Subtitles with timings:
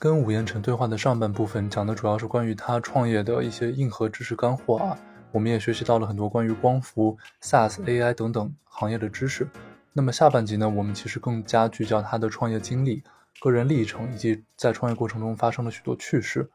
[0.00, 4.98] 跟吴彦成对话的上半部分讲的主要是关于他创业的一些硬核知识干货啊，
[5.30, 9.46] 我们也学习到了很多关于光伏、SaaS、AI 等等行业的知识。
[9.92, 13.02] 那么下半集呢，我们其实更加聚焦他的创业经历、
[13.42, 16.48] 个人历程以及在创业过程中发生的许多趣事。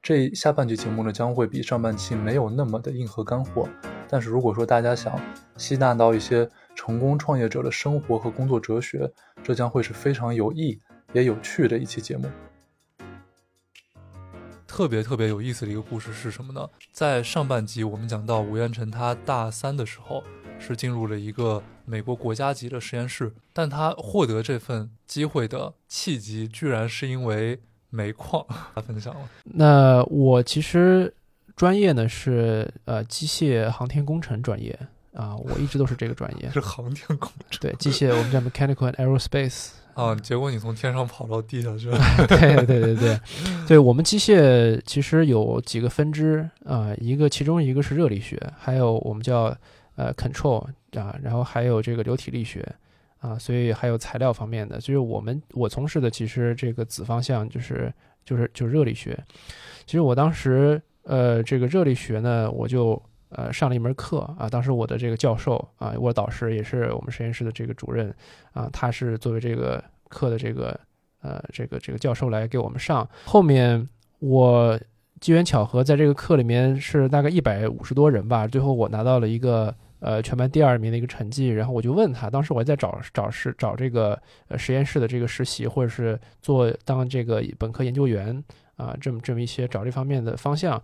[0.00, 3.68] 这下半集节目呢，将会比上半期没有那么的硬核干货，
[4.08, 5.20] 但是如果说大家想
[5.56, 9.12] 吸纳到一些成功创业者的生活和工作哲学，
[9.42, 10.80] 这将会是非常有益
[11.12, 12.28] 也有趣的一期节目。
[14.76, 16.68] 特别特别有意思的一个故事是什么呢？
[16.92, 20.22] 在上半集我们讲到吴彦辰他大三的时候
[20.58, 27.58] 是进入了一个美国国家级的实验室，但他获得这份机会的契机居然是因为
[27.88, 28.44] 煤矿。
[28.76, 29.20] 他分享了。
[29.44, 31.14] 那我其实
[31.56, 34.78] 专业呢是呃机械航天工程专业
[35.14, 36.48] 啊，我一直都是这个专业。
[36.52, 37.60] 是航天工程。
[37.62, 39.70] 对，机械我们叫 mechanical and aerospace。
[39.96, 40.14] 啊！
[40.14, 41.98] 结果你从天上跑到地下去了。
[42.28, 43.20] 对对对对，
[43.66, 49.56] 对我们机械其实有几个分支啊，一个其中一个是热力学，还有我们叫
[49.96, 52.62] 呃 control 啊，然后还有这个流体力学
[53.20, 54.78] 啊，所以还有材料方面的。
[54.78, 57.90] 就是我们我从事的其实这个子方向就是
[58.22, 59.18] 就是就是热力学。
[59.86, 68.14] 其实我当时呃这个热力学呢，我就呃上了一门课啊，当时我的这个教授啊，我导师也是我们实验室的这个主任
[68.52, 69.82] 啊，他是作为这个。
[70.08, 70.78] 课的这个
[71.20, 73.06] 呃，这个这个教授来给我们上。
[73.24, 73.88] 后面
[74.20, 74.78] 我
[75.18, 78.46] 机缘巧合，在这个课里面是大概一百五十多人吧。
[78.46, 81.48] 最后我拿到了一个呃全班第二名的一个成绩。
[81.48, 84.16] 然后我就问他，当时我还在找找是找这个
[84.46, 88.44] 呃实验室的这个实习，或者是做当这个本科研究员
[88.76, 90.80] 啊，这么这么一些找这方面的方向。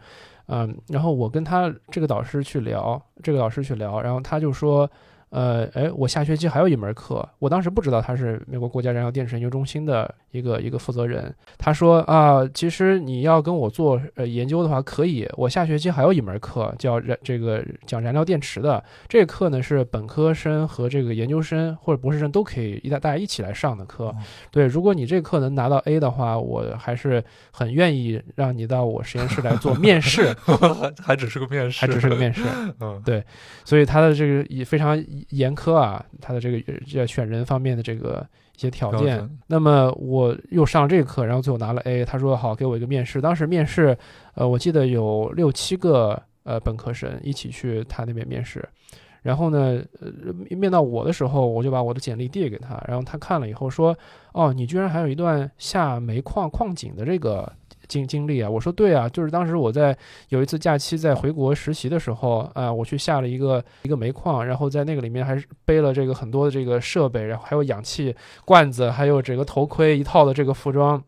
[0.46, 4.90] 嗯，然后我跟他这个导师去聊，这个导师去聊，然后他就说。
[5.32, 11.34] 呃，哎，我下学期还有一门课，我当时不知道他是美国国家燃料电池研究中心的一个一个负责人。
[11.56, 15.26] 他说啊，其实你要跟我做呃研究的话，可以。
[15.38, 24.14] 我下学期还有一门课叫燃这个讲燃料电池的，这个课呢是本科生和这个研究生或者博士生都可以一大大家一起来上的课。
[24.50, 30.36] 对，如果你这课能拿到 A 的话，我还是很愿意让你到我实验室来做面试，
[31.02, 32.42] 还只是个面试，还只是个面试。
[32.80, 33.24] 嗯，对，
[33.64, 35.02] 所以他的这个也非常。
[35.30, 36.62] 严苛啊，他的这个
[36.94, 39.28] 要选人方面的这个一些条件。
[39.46, 42.04] 那么我又上了这个课，然后最后拿了 A。
[42.04, 43.20] 他说好，给我一个面试。
[43.20, 43.96] 当时面试，
[44.34, 48.68] 呃，我记得有六七个呃本科生一起去他那边面试。
[49.22, 50.10] 然后呢，呃，
[50.56, 53.96] 面到我的时候，我就把我的简历递给他，然后他看了以后说
[54.34, 57.50] ：“哦，你居然还有一段下煤矿矿井的这个。”
[57.92, 59.96] 经经历啊，我说对啊，就是当时我在
[60.30, 68.14] 有一次假期在回国实习的时候啊，我去下了一个一个煤矿，然后在那个里面还是背了这个很多的这个设备，然后还有氧气
[68.46, 71.02] 罐子，还有整个头盔一套的这个服装，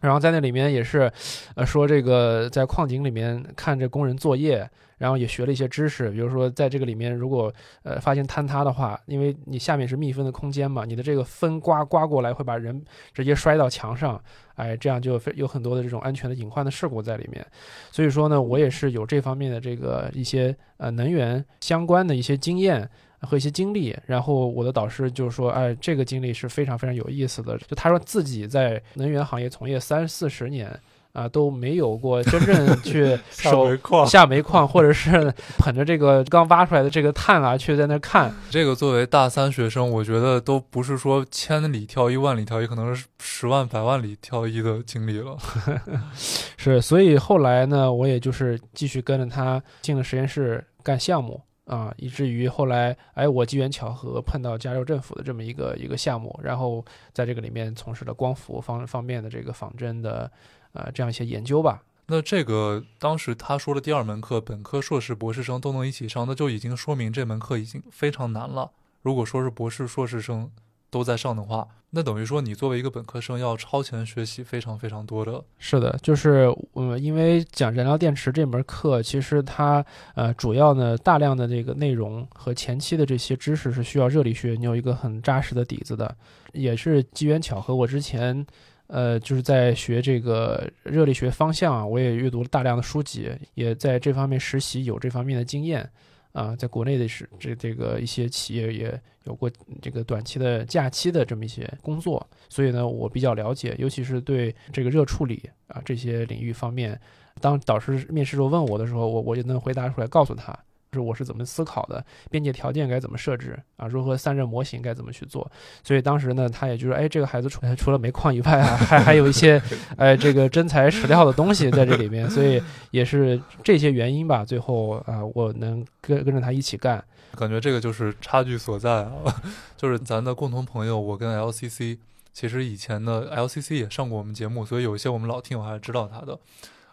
[0.00, 1.10] 然后在那里面也是，
[1.56, 4.70] 呃，说这个在矿井里面看着工人作业。
[5.00, 7.50] 然后也学了一些知识，比如说在这个里面，如果
[7.84, 12.84] 呃发现坍塌的话，因为你下面是密封的空间嘛，你的这个风刮刮过来会把人
[13.14, 14.22] 直接摔到墙上，
[14.56, 17.42] 哎，这样就有很多的这种安全的隐患的事故在里面。
[17.90, 22.86] 所以说呢，我也是有这方面的这个一些呃能源相关的一些经验
[23.22, 23.96] 和一些经历。
[24.04, 27.56] 然后我的导师就说，哎，这个经历是非常非常有意思的。
[27.56, 30.78] 就他说自己在能源行业从业三四十年。
[31.12, 38.32] 啊，都没有过真正去 下煤矿，下煤矿，或者是捧着这个刚挖出来的这个碳啊，去在那看。
[38.48, 45.36] 这个作为大三学生，我觉得都不是说千里挑一、万里挑一，可能是十万、百万里挑一的经历了。
[46.56, 60.30] 是，所以后来呢，我也就是继续跟着他进了实验室干项目啊，以至于后来，哎，我机缘巧合碰到加州政府的这么一个一个项目，然后在这个里面从事了光伏方方面的这个仿真的。
[60.72, 61.82] 呃，这样一些研究吧。
[62.12, 68.72] 那这个当时他说的第二门课，本科、硕士、博士生都能一起上，那就已经说明这门课已经非常难了。
[69.02, 70.50] 如果说是博士、硕士生
[70.90, 75.44] 都在上的话，那等于说你作为一个本科生要超前学习非常非常多的。
[75.60, 79.84] 是的，就是嗯，因为讲燃料电池这门课，其实它
[80.16, 86.16] 呃主要呢大量的这个内容和前期的这些知识是需要热力学你有一个很扎实的底子的，
[86.52, 88.44] 也是机缘巧合，我之前。
[88.92, 95.88] 呃，就是在学这个热力学方向啊，我也阅读了大量的书籍，也在这方面实习，有这方面的经验
[96.32, 96.56] 啊。
[96.56, 99.48] 在国内的是这这个一些企业也有过
[99.80, 107.00] 这个短期的假期的这么一些工作，所以呢，我比较了解，尤其是对这个热处理啊这些领域方面，
[107.40, 110.52] 当导师面试时候问我的时候，我我就能回答出来，告诉他
[110.92, 115.48] 是我是怎么思考的，边界条件该怎么设置啊，如何散热模型该怎么去做。
[115.84, 119.62] 所以当时呢，他也就是哎，这个孩子除除了煤矿以外啊，还还有一些
[119.96, 122.60] 哎这个真材实料的东西在这里面，所以
[122.90, 124.44] 也是这些原因吧。
[124.44, 127.04] 最后啊，我能跟跟着他一起干，
[127.36, 129.12] 感觉这个就是差距所在啊，
[129.76, 131.98] 就是咱的共同朋友，我跟 LCC，
[132.32, 136.36] 其实以前的 LCC 也上过我们节目，所以有一些我们老听友还是知道他的。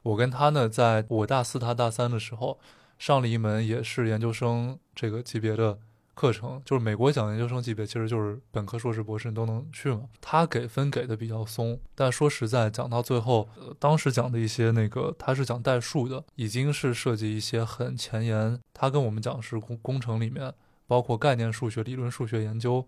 [0.04, 2.60] 我跟他呢，在我大四他大三的时候。
[2.98, 5.78] 上了一门也是研究生这个级别的
[6.14, 10.02] 课程，就是美国讲研究生级别，其实就是本科、硕士、博士你都能去嘛。
[10.20, 18.60] 他给分给的比较松，但说实在，讲到最后，呃，当时讲的一些那个，他是讲代数的，已经是涉及一些很前沿。
[18.74, 20.52] 他跟我们讲是工工程里面
[20.88, 22.84] 包括概念数学、理论数学研究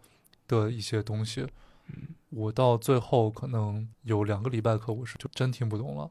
[0.48, 1.46] 的一些东西。
[2.32, 6.10] 我到最后可能有两个礼拜课，我是就真听不懂了。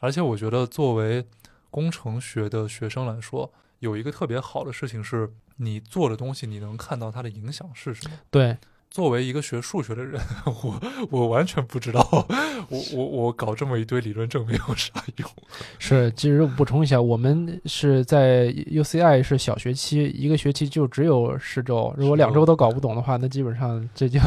[0.00, 1.26] 而且我觉得作为
[1.70, 8.16] 工程学的学生来说，有一个特别好的事情是，你做的东西，你能看到它的影响是什么？
[8.30, 8.56] 对，
[8.90, 10.80] 作为一个学数学的人， 我
[11.10, 12.00] 我完全不知道，
[12.70, 15.30] 我我我搞这么一堆理论证明有啥用？
[15.78, 24.18] 是，其实补充一下，我们是在 UCI 是小学期，一个学期就只有十周，如果两周都搞不懂的话，那基本上这就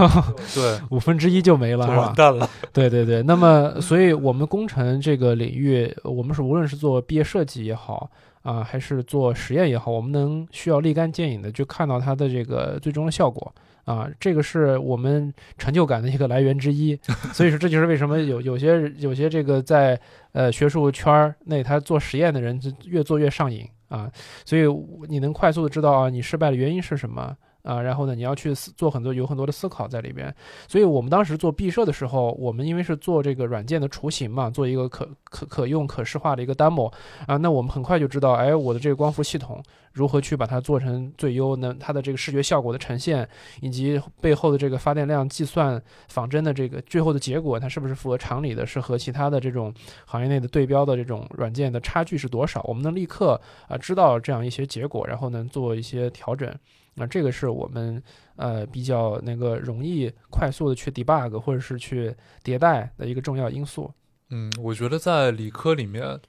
[0.54, 2.06] 对五分之一就没了，是吧？
[2.08, 2.48] 完蛋了。
[2.72, 8.10] 对对对，那么，所以我们工程这个领域，我们是无论是做毕业设计也好
[8.42, 13.54] 啊，还是做实验也好，我们能需要立竿见影的去看到它的这个最终的效果
[13.86, 16.98] 啊，这个是我们成就感的一个来源之一。
[17.34, 20.00] 所以说，这就是为什么有有些有些这个在
[20.32, 24.10] 呃学术圈内他做实验的人就越做越上瘾啊，
[24.46, 24.64] 所以
[25.08, 27.36] 你能快速的知道啊，你失败的原因是什么。
[27.64, 30.34] 啊，然后呢，你要去做很多有很多的思考在里边，
[30.68, 36.92] 所以我们当时做毕设的时候，我们因为是做这个软件的雏形嘛，做一个可可可用可视化的一个 demo
[37.28, 39.62] 啊，那我们很快就知道，哎，我的这个光伏系统
[39.92, 41.76] 如何去把它做成最优呢？
[41.80, 43.28] 它的这个视觉效果的呈现，
[43.62, 48.66] 以及背后的这个发电量计算仿真的这个最后的结果，它是不是符合常理的？
[48.66, 49.74] 是和其他的这种
[50.06, 52.64] 行业内的对标的这种软件的差距是多少？
[52.68, 56.50] 我们能立刻啊知道这样一些结果，然后呢做一些调整。
[57.00, 58.04] 那这个是我们
[58.36, 63.92] 呃比较那个容易快速的去 debug 或者是去迭代的一个重要因素。
[64.32, 66.20] 嗯，我觉得在理科里面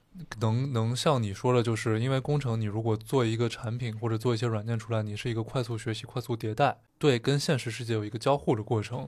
[0.40, 9.06] 能能像你说的，就是因为工程，你如果做一个产品或者做一些软件出来，你是一个快速学习、快速迭代，对，跟现实世界有一个交互的过程。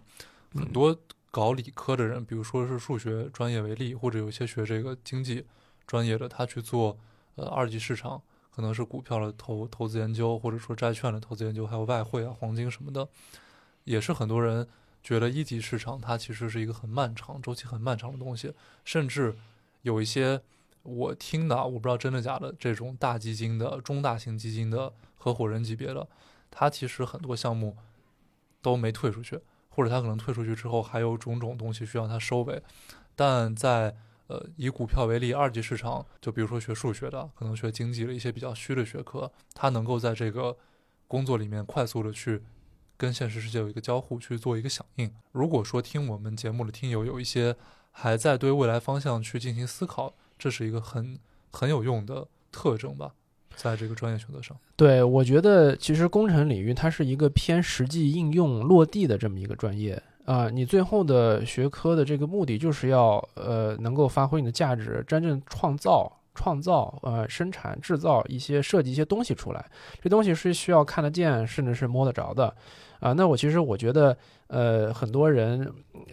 [0.55, 0.95] 很多
[1.31, 5.47] 搞理科的人，比如说是数学专业为例，或者有一些学这个经济
[5.87, 6.99] 专业的，他去做
[7.37, 8.21] 呃二级市场。
[8.55, 13.09] 可能是股票的投投资研究，或者说债券的投资研究，还有外汇啊、黄金什么的，
[13.85, 14.69] 也是很多人
[15.03, 18.53] 觉得一级市场它其实是一个很漫长、周期很漫长的东西。
[18.85, 19.35] 甚至
[19.81, 20.43] 有一些
[20.83, 26.07] 我听的，我不知道真的假的，这种大基金的、中大型基金的合伙人级别的，
[26.51, 27.77] 他其实很多项目
[28.61, 29.41] 都没退出去，
[29.71, 32.63] 或者他可能退出去之后还有种种东西需要他收尾，
[33.17, 33.97] 但在。
[34.33, 40.57] 呃，以股票为例，二级市场，就比如说学数学的，可能学经济的一些比较虚的学科，它能够在这个
[41.07, 42.41] 工作里面快速的去
[42.97, 45.13] 跟现实世界有一个交互，去做一个响应。
[45.33, 47.55] 如果说听我们节目的听友有一些
[47.91, 51.19] 还在对未来方向去进行思考，这是一个很
[51.51, 53.13] 很有用的特征吧，
[53.55, 54.57] 在这个专业选择上。
[54.77, 60.03] 对，我觉得其实工程领域它是一个偏实际应用落地的这么一个专业。
[60.25, 69.65] 啊，你最后的学科的这个目的就是要呃，能够发挥你的价值，真正创造、创造呃，生产、制造一些设计一些东西出来。
[70.01, 72.55] 这东西是需要看得见，甚至是摸得着的。
[73.01, 75.69] 啊，那我其实我觉得，呃，很多人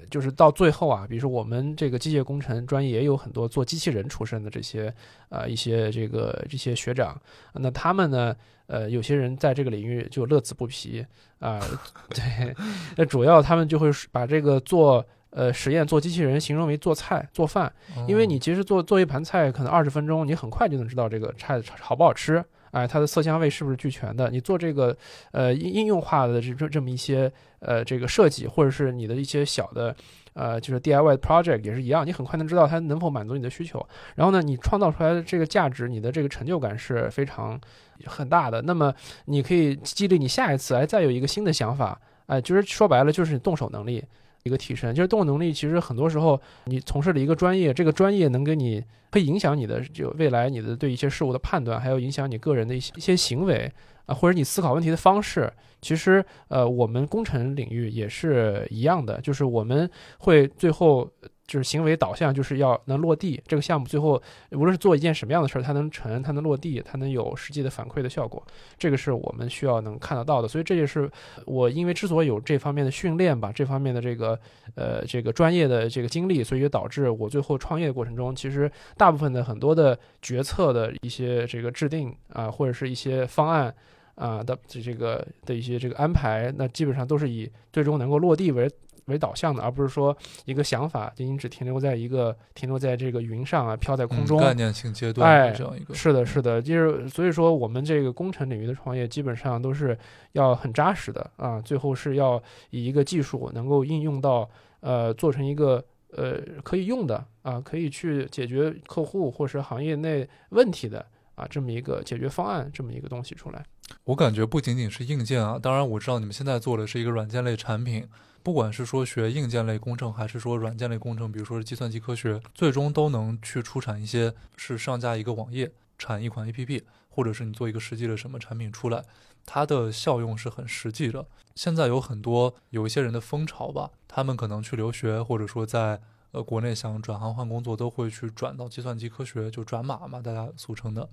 [0.10, 4.92] 就是到最后啊，比如说我们这个机械工程专业也有很多做机器人出身的这些
[5.30, 7.16] 啊一些这个这些学长，
[7.54, 8.36] 那他们呢，
[8.66, 11.06] 呃，有些人在这个领域就乐此不疲
[11.38, 11.62] 啊，
[12.10, 12.56] 对，
[12.98, 17.71] 那主要他们就会把这个做呃实验做机器人形容为做菜做饭，
[18.07, 22.43] 因为你其实做做一盘菜可能二十分钟，你很快就能知道这个菜好不好吃。
[22.71, 24.29] 哎，它的色香味是不是俱全的？
[24.29, 24.95] 你做这个，
[25.31, 27.31] 呃，应应用化的这这这么一些
[27.62, 29.95] 呃这个设计，或者是你的一些小的，
[30.33, 33.83] 呃，就是 DIY project 也是一样，你很快能知道它能否满足你的需求。
[34.13, 37.59] 然后呢，你创造出来的这个价值，你的这个成就感是非常
[38.05, 38.62] 很大的。
[38.62, 38.93] 那么
[39.25, 44.05] 你可以激励你下一次，哎，再有一个新的想法，哎，就是说白了就是你动手能力。
[44.43, 45.51] 一个提升，就是动手能力。
[45.51, 53.72] 其实很多时候，你从事的一个专业，这个专业能给你，会影响你的就未来你的对一些事物的判断，还有影响你个人的一些一些行为
[54.05, 55.51] 啊，或者你思考问题的方式。
[55.81, 61.10] 其实，呃，我们工程领域也是一样的，就是我们会最后
[61.50, 63.41] 就是行为导向，就是要能落地。
[63.48, 68.41] 这个项目最后无论是做一件什么样的事儿，它能成，它能落地，它能有实际的反馈的效果，
[68.77, 70.48] 这个是我们需要能看得到的。
[70.48, 71.10] 所以这也是
[71.48, 74.39] 我因为之所以有这方面的训练吧，这方面的这个
[74.75, 83.74] 呃这个专业的这个经历，所以也导致我最后创业的过程中，其实大部分的很多的决策的一些这个制定啊，或者是一些方案。
[84.20, 88.70] 啊的这这个的一些这个安排，那基本上都是以最终能够落地为
[89.10, 94.39] 为导向的，而不是说一个想法仅仅只停留在一个停留在这个云上啊，飘在空中。
[94.39, 99.98] 概念性阶段，哎，这样一个是的，是的，就是所以说我们这个工程领域的创业基本上都是
[100.34, 104.50] 要很扎实的啊，最后是要以一个技术能够应用到
[104.82, 111.06] 呃，做成一个呃可以用的啊，可以去解决客户或是行业内问题的。
[111.39, 113.65] 啊，这么一个解决方案，这么一个东西出来，
[114.03, 118.05] 我感觉不仅仅是硬件啊，当然我知道你们现在做的是一个软件类产品，
[118.43, 129.01] 不管是说学硬件类工程，还是说软件类工程，比如说是计算机科学，最终都能去出产一些是上架一个网页，产一款 APP，或者是你做一个实际的什么产品出来，
[129.46, 131.25] 它的效用是很实际的。
[131.55, 136.01] 现在有很多有一些人的风潮吧，他们可能去留学，或者说在。
[136.31, 141.09] 呃，国内想转行换工作都会去转到计算机科学，就转码嘛，大家俗称的。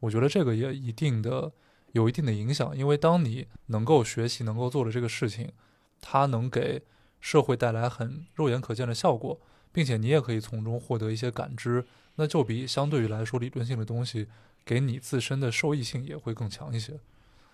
[0.00, 1.50] 我觉得这个也一定的
[1.92, 5.50] 有一定的影响，因为当你能够学习、能够做的这个事情，
[6.00, 6.82] 它能给
[7.20, 9.40] 社会带来很肉眼可见的效果，
[9.72, 11.84] 并且你也可以从中获得一些感知，
[12.16, 14.28] 那就比相对于来说理论性的东西
[14.64, 17.00] 给你自身的受益性也会更强一些。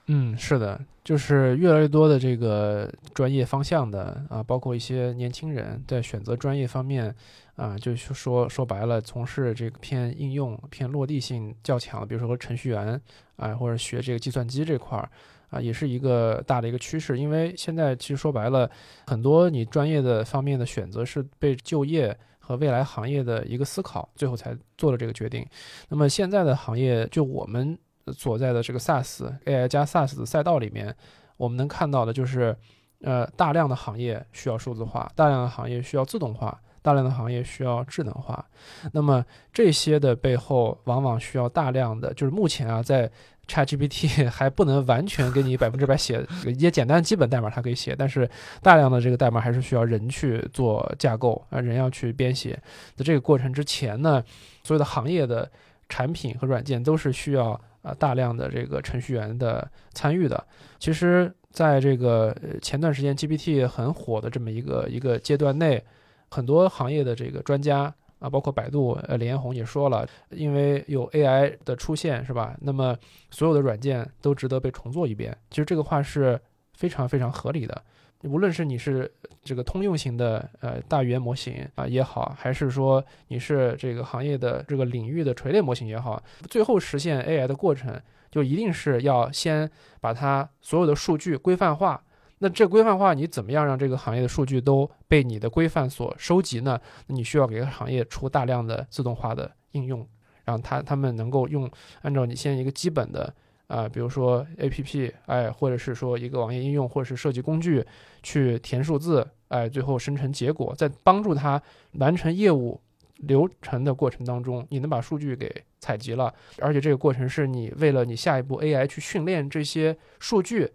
[0.07, 7.15] 嗯，是的，就是越来越多的这个专业方向的啊，包括一些年轻人在选择专业方面
[7.57, 13.01] 啊，就是说说白了，从事这个偏应用、偏落地性较强，比如说程序员
[13.37, 15.09] 啊，或者学这个计算机这块儿
[15.49, 17.19] 啊，也是一个大的一个趋势。
[17.19, 18.71] 因为现在其实说白了，
[19.07, 25.47] 很多你专业的方面的选择是被就业和未来行业的一个思考，最后才做了这个决定。
[25.89, 27.79] 那么现在的行业，就我们。
[28.13, 30.95] 所在的这个 SaaS AI 加 SaaS 的赛道里面，
[31.37, 32.55] 我们能看到的就是，
[33.01, 38.45] 呃，大量的行业需要数字化，大量的行业需要自动化，大量的行业需要智能化。
[38.93, 43.11] 那么这些的背后，往往需要大量的，就是目前啊，在
[43.49, 48.29] ChatGPT 还不能完全给你百分之百写一些简单基本代码，它可以写，但是
[48.63, 52.53] 大量的这个代码还是需要人去做架构啊，人要去编写。
[52.95, 54.23] 在这个过程之前呢，
[54.63, 55.51] 所有的行业的
[55.89, 57.59] 产品和软件都是需要。
[57.85, 60.43] 啊，大量的这个程序员的参与的，
[60.79, 65.85] 其实在这个前段时间 GPT 很火的这么一个一个阶段内，
[66.31, 72.57] 很多行业的这个专家啊，包括百度，呃，李彦宏也说了，因为有 AI 的出现，是吧？
[72.62, 72.97] 那么
[73.31, 75.37] 所有的软件都值得被重做一遍。
[75.50, 76.41] 其实这个话是
[76.73, 77.83] 非常非常合理的。
[78.25, 79.11] 无论是你是
[79.43, 88.00] 这个通用型的呃大语言模型啊也好，还是说你是这个行业的这个领域的垂类模型也好，最后实现 AI 的过程，
[88.31, 92.02] 就一定是要先把它所有的数据规范化。
[92.38, 96.81] 那这规范化，你怎么样让这个行业的数据都被你的规范所收集呢？
[97.07, 100.07] 你需要给行业出大量的自动化的应用，
[100.45, 101.71] 让它他们能够用
[102.02, 103.35] 按照你现在一个基本的。
[103.66, 107.85] 啊，比如说 A P P，哎，或者是说一个网页应用，或者是设计工具，
[108.23, 111.61] 去填数字，哎，最后生成结果，在帮助他
[111.92, 112.80] 完成业务
[113.16, 120.71] 流程的过程当中，你能把数据给采集了，而且这个过程是你为了你下一步 A I 去训练这些数据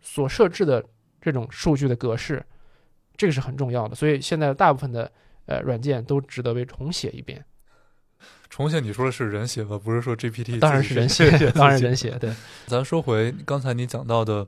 [0.00, 0.84] 所设置的
[1.20, 2.44] 这种数据的格式，
[3.16, 3.94] 这个是很重要的。
[3.94, 5.10] 所以现在大部分的
[5.46, 7.42] 呃软件都值得被重写一遍。
[8.56, 10.58] 重写你说的是人写吧，不是说 GPT？
[10.58, 12.12] 当然是人写，当然人写。
[12.18, 12.34] 对，
[12.66, 14.46] 咱说回刚才你讲到的，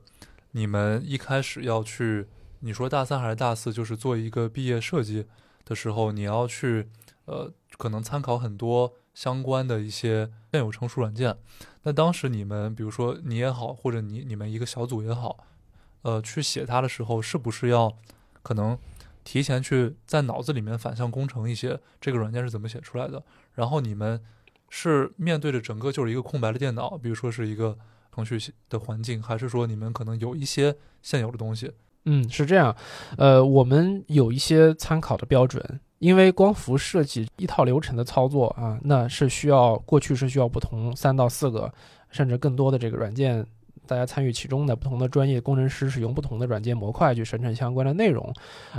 [0.53, 2.25] 你们一开始要去，
[2.61, 5.27] 你说大三还是大四，就是做一个毕业设计
[5.63, 6.87] 的时候，你要去，
[7.25, 11.37] 呃，可能参考很多相关的一些现有成熟软件。
[11.83, 15.45] 那当时你们，比如说你也好，或者你你们一个小组也好，
[16.01, 17.95] 呃，去写它的时候，是不是要
[18.41, 18.75] 可能？
[19.21, 23.21] 提前去在脑子里面反向工程一些这个软件是怎么写出来的，
[23.59, 24.17] 然后你们
[24.69, 27.77] 是面对着整个就是一个空白的电脑，比如说是一个
[28.15, 28.39] 程序
[28.69, 31.69] 的环境，还是说你们可能有一些现有的东西？
[32.05, 32.73] 嗯，是这样，
[33.17, 35.61] 呃，我们有一些参考的标准，
[35.97, 41.69] 因为光伏设计一套流程的操作啊，那是需要过去是需要不同三到四个
[42.09, 43.45] 甚至更多的这个软件。
[43.89, 48.31] 大家参与其中的不同的专业工程师使用不同的软件模块去生成相关的内容，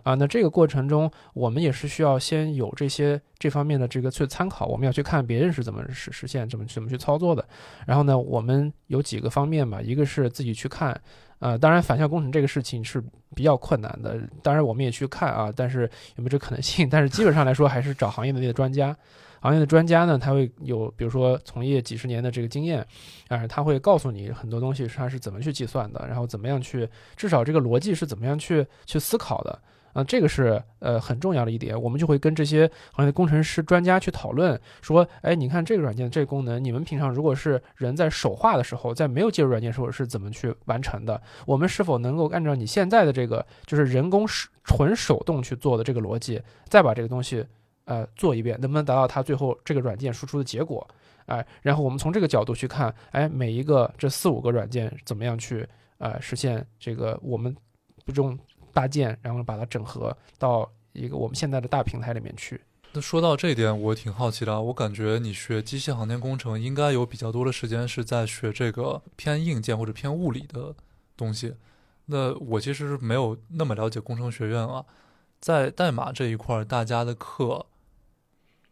[0.05, 7.45] 啊，那这个过程中我们也是需要先有这些这方面的这个去参考，我们要去看别人是怎么实实现怎么怎么去操作的。
[7.85, 10.99] 然后呢，我们有几个方面吧，一个是自己去看，
[11.41, 13.03] 呃，当然反向工程这个事情是
[13.35, 16.89] 比较困难的，当然我们也去看啊，但是有没有这可能性？
[16.91, 18.97] 但是基本上来说还是找行业内的专家。
[19.41, 22.87] 行业的专家呢，他会有，比如说从业几十年的这个经验，
[23.29, 29.59] 啊，他会告诉你很多东西他是怎么去计算的，然后怎么样去，至少这个逻辑是怎么样去去思考的，
[29.95, 31.81] 啊，这个是呃很重要的一点。
[31.81, 41.19] 我们就会跟这些行业的工程师专家去讨论，说，哎，你看这个软件这个功能，你们平常如果是人在手画的时候，在没有介入软件时候是怎么去完成的？
[41.47, 44.27] 我们是否能够按照你现在的这个就是人工
[44.65, 47.47] 纯手动去做的这个逻辑，再把这个东西。
[47.85, 50.87] 呃，做一遍能不能达到它最后这个软件输出的结果？
[51.27, 55.67] 哎，然后我们从这个角度去看，哎，每一个这四五个软件怎么样去
[55.99, 57.57] 呃实现这个我们
[58.05, 58.37] 不用
[58.73, 62.61] 搭建，然后把它整合到一个我们现在的大平台里面去。
[62.93, 70.75] 那说到这一点，我挺好奇的，我感觉你学机械航天工程应该有比较多的时间是在学这个偏硬件或者偏物理的
[71.17, 71.55] 东西。
[72.07, 74.85] 那我其实没有那么了解工程学院啊，
[75.41, 77.67] 在代码这一块，大家的课。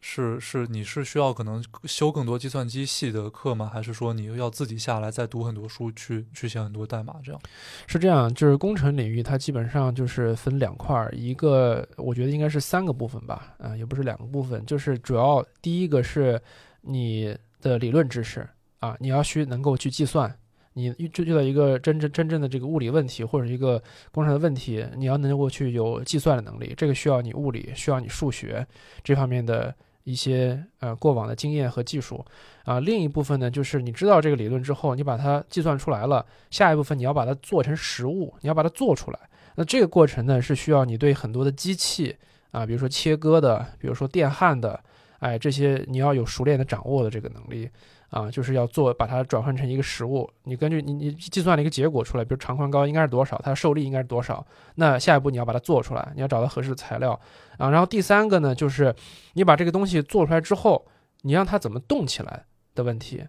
[0.01, 3.69] 是是，你是需要可能修更多计算机系的课吗？
[3.73, 7.17] 还是说你要自己下来再读很多书，去去写很多代码？
[7.25, 7.41] 这样
[7.89, 16.41] 是这样，就是工程领域它基本上就是分两块，一个我觉得应该是三个部分吧，啊，也不是两个部分，就是主要第一个是
[16.83, 18.49] 你的理论知识
[18.79, 20.33] 啊，你要需能够去计算，
[20.79, 23.83] 你遇遇到一个真正真正的这个物理问题或者一个
[24.13, 28.67] 工程的问题，你要能够去有计算的能力，这个需要你物理，需要你数学
[29.03, 29.75] 这方面的。
[30.05, 32.25] 一些呃过往的经验和技术，
[32.65, 39.19] 啊，另一部分呢，就是你知道这个理论之后，你把它计算出来了，下一部分你要把它做成实物，你要把它做出来。
[39.57, 42.17] 那这个过程呢，是需要你对很多的机器
[42.53, 44.83] 啊，比如说切割的，比如说电焊的，
[45.19, 47.69] 哎，这些你要有熟练的掌握的这个能力。
[48.11, 50.31] 啊，就是要做把它转换成一个实物。
[50.45, 54.45] 你根据你你计算了一个结果出来，比如长宽高应该是多少，它的受力应该是多少。
[54.77, 57.13] 那下一步你要把它做出来，你要找到合适的材料
[57.59, 57.69] 啊。
[57.71, 58.95] 然后第三个呢，就是
[59.35, 60.87] 你把这个东西做出来之后，
[61.23, 63.27] 你让它怎么动起来的问题。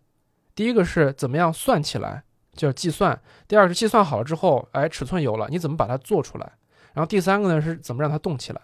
[0.56, 3.14] 第一个是怎么样算起来，叫计算；
[3.48, 6.52] 第二个是计算好了之后，哎，尺寸有了，你怎么把它做出来？
[6.94, 8.62] 然后第三个呢是怎么让它动起来。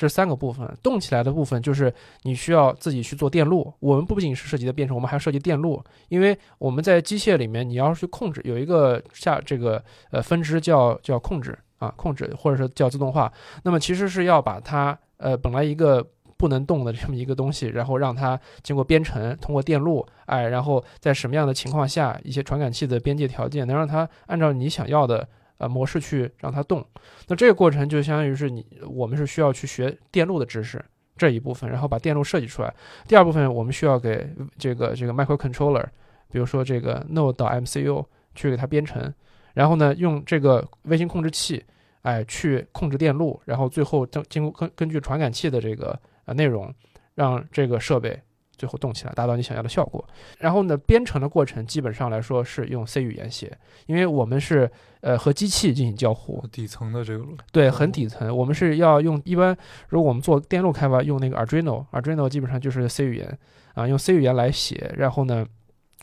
[0.00, 3.70] 这三个部分动起来的部分，就是你需要自己去做电路。
[3.80, 5.84] 我们不仅是涉及的编程，我们还要涉及电路。
[6.08, 13.30] 因为我们在机械里面，你要去控制，有一个下这个呃分支叫叫控制啊，控制或者是叫自动化。
[13.62, 16.02] 那么其实是要把它呃本来一个
[16.38, 25.28] 不能动的这么一个东西，然后让它经过编程，通过电路，哎，然后在什么样的情况下，一些传感器的边界条件，能让它按照你想要的。
[25.60, 26.82] 呃，模式去让它动，
[27.28, 30.82] 那这个过程就相当于是你我们是需要去学电路的知识
[31.18, 32.74] 这一部分，然后把电路设计出来。
[33.06, 35.84] 第二部分我们需要给这个这个 microcontroller，
[36.32, 38.02] 比如说这个 node 到 MCU
[38.34, 39.12] 去给它编程，
[39.52, 41.62] 然后呢用这个微型控制器，
[42.00, 46.74] 哎去控制电路，然后最后经经过根根据传感器的这个呃内容，
[47.14, 48.18] 让这个设备。
[48.60, 50.06] 最后动起来，达到你想要的效果。
[50.38, 54.70] 然后呢，编程的过程基本上来说是用 C 语言写，因为我们是
[55.00, 58.36] 呃和机器进行交互，底层的这个对，很底层。
[58.36, 59.56] 我们是要用一般，
[59.88, 63.38] 如果我们做电路开发，用那个 Arduino，Arduino 基本上就是 C 语言
[63.72, 65.46] 啊，用 C 语言来写，然后呢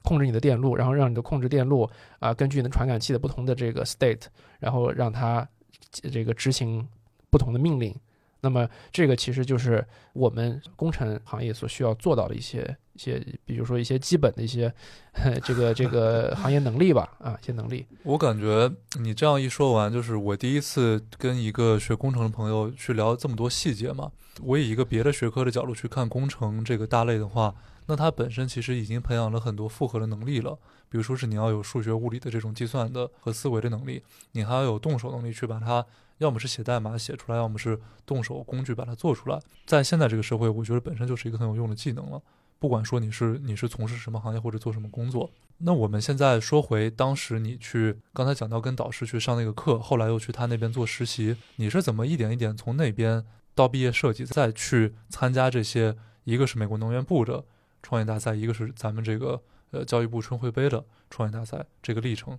[0.02, 4.24] 控制你的电路，然后让你的控制电路啊根据你的传感器的不同的这个 state，
[4.60, 5.48] 然后让它
[5.92, 6.88] 这个执行
[7.30, 7.96] 不同的命令。
[8.42, 14.72] 那么这个其实就是我们工程行业所需要做到的一些一些，比如说一些基本的一些
[15.44, 17.86] 这个这个行业能力吧，啊，一些能力。
[18.04, 24.12] 我感觉你这样一说完，就是我第一次跟一个学工程的朋友去聊这么多细节嘛。
[24.44, 27.56] 我以一个别的学科的角度去看工程这个大类的话，
[27.88, 30.58] 那它本身其实已经培养了很多复合的能力了。
[30.90, 35.84] 比如说是你要有数学、物理的这种计算的和思维的能力，你还要有动手能力去把它。
[36.18, 39.40] 要么是写代码写出来，要么是动手工具把它做出来。
[39.66, 42.22] 在现在这个社会，我觉得本身就是一个很有用的技能了。
[42.60, 55.96] 不管说你是你是从事什么行业或者做什么工作，那我们现在说回当时你去刚才讲到跟导师去上那个课，后来又去他那边做实习，你是怎么一点一点从那边到毕业设计，再去参加这些？
[56.24, 57.46] 一个是美国能源部的
[57.82, 62.38] 创业大赛，一个是咱们这个呃教育部春晖杯的创业大赛，这个历程。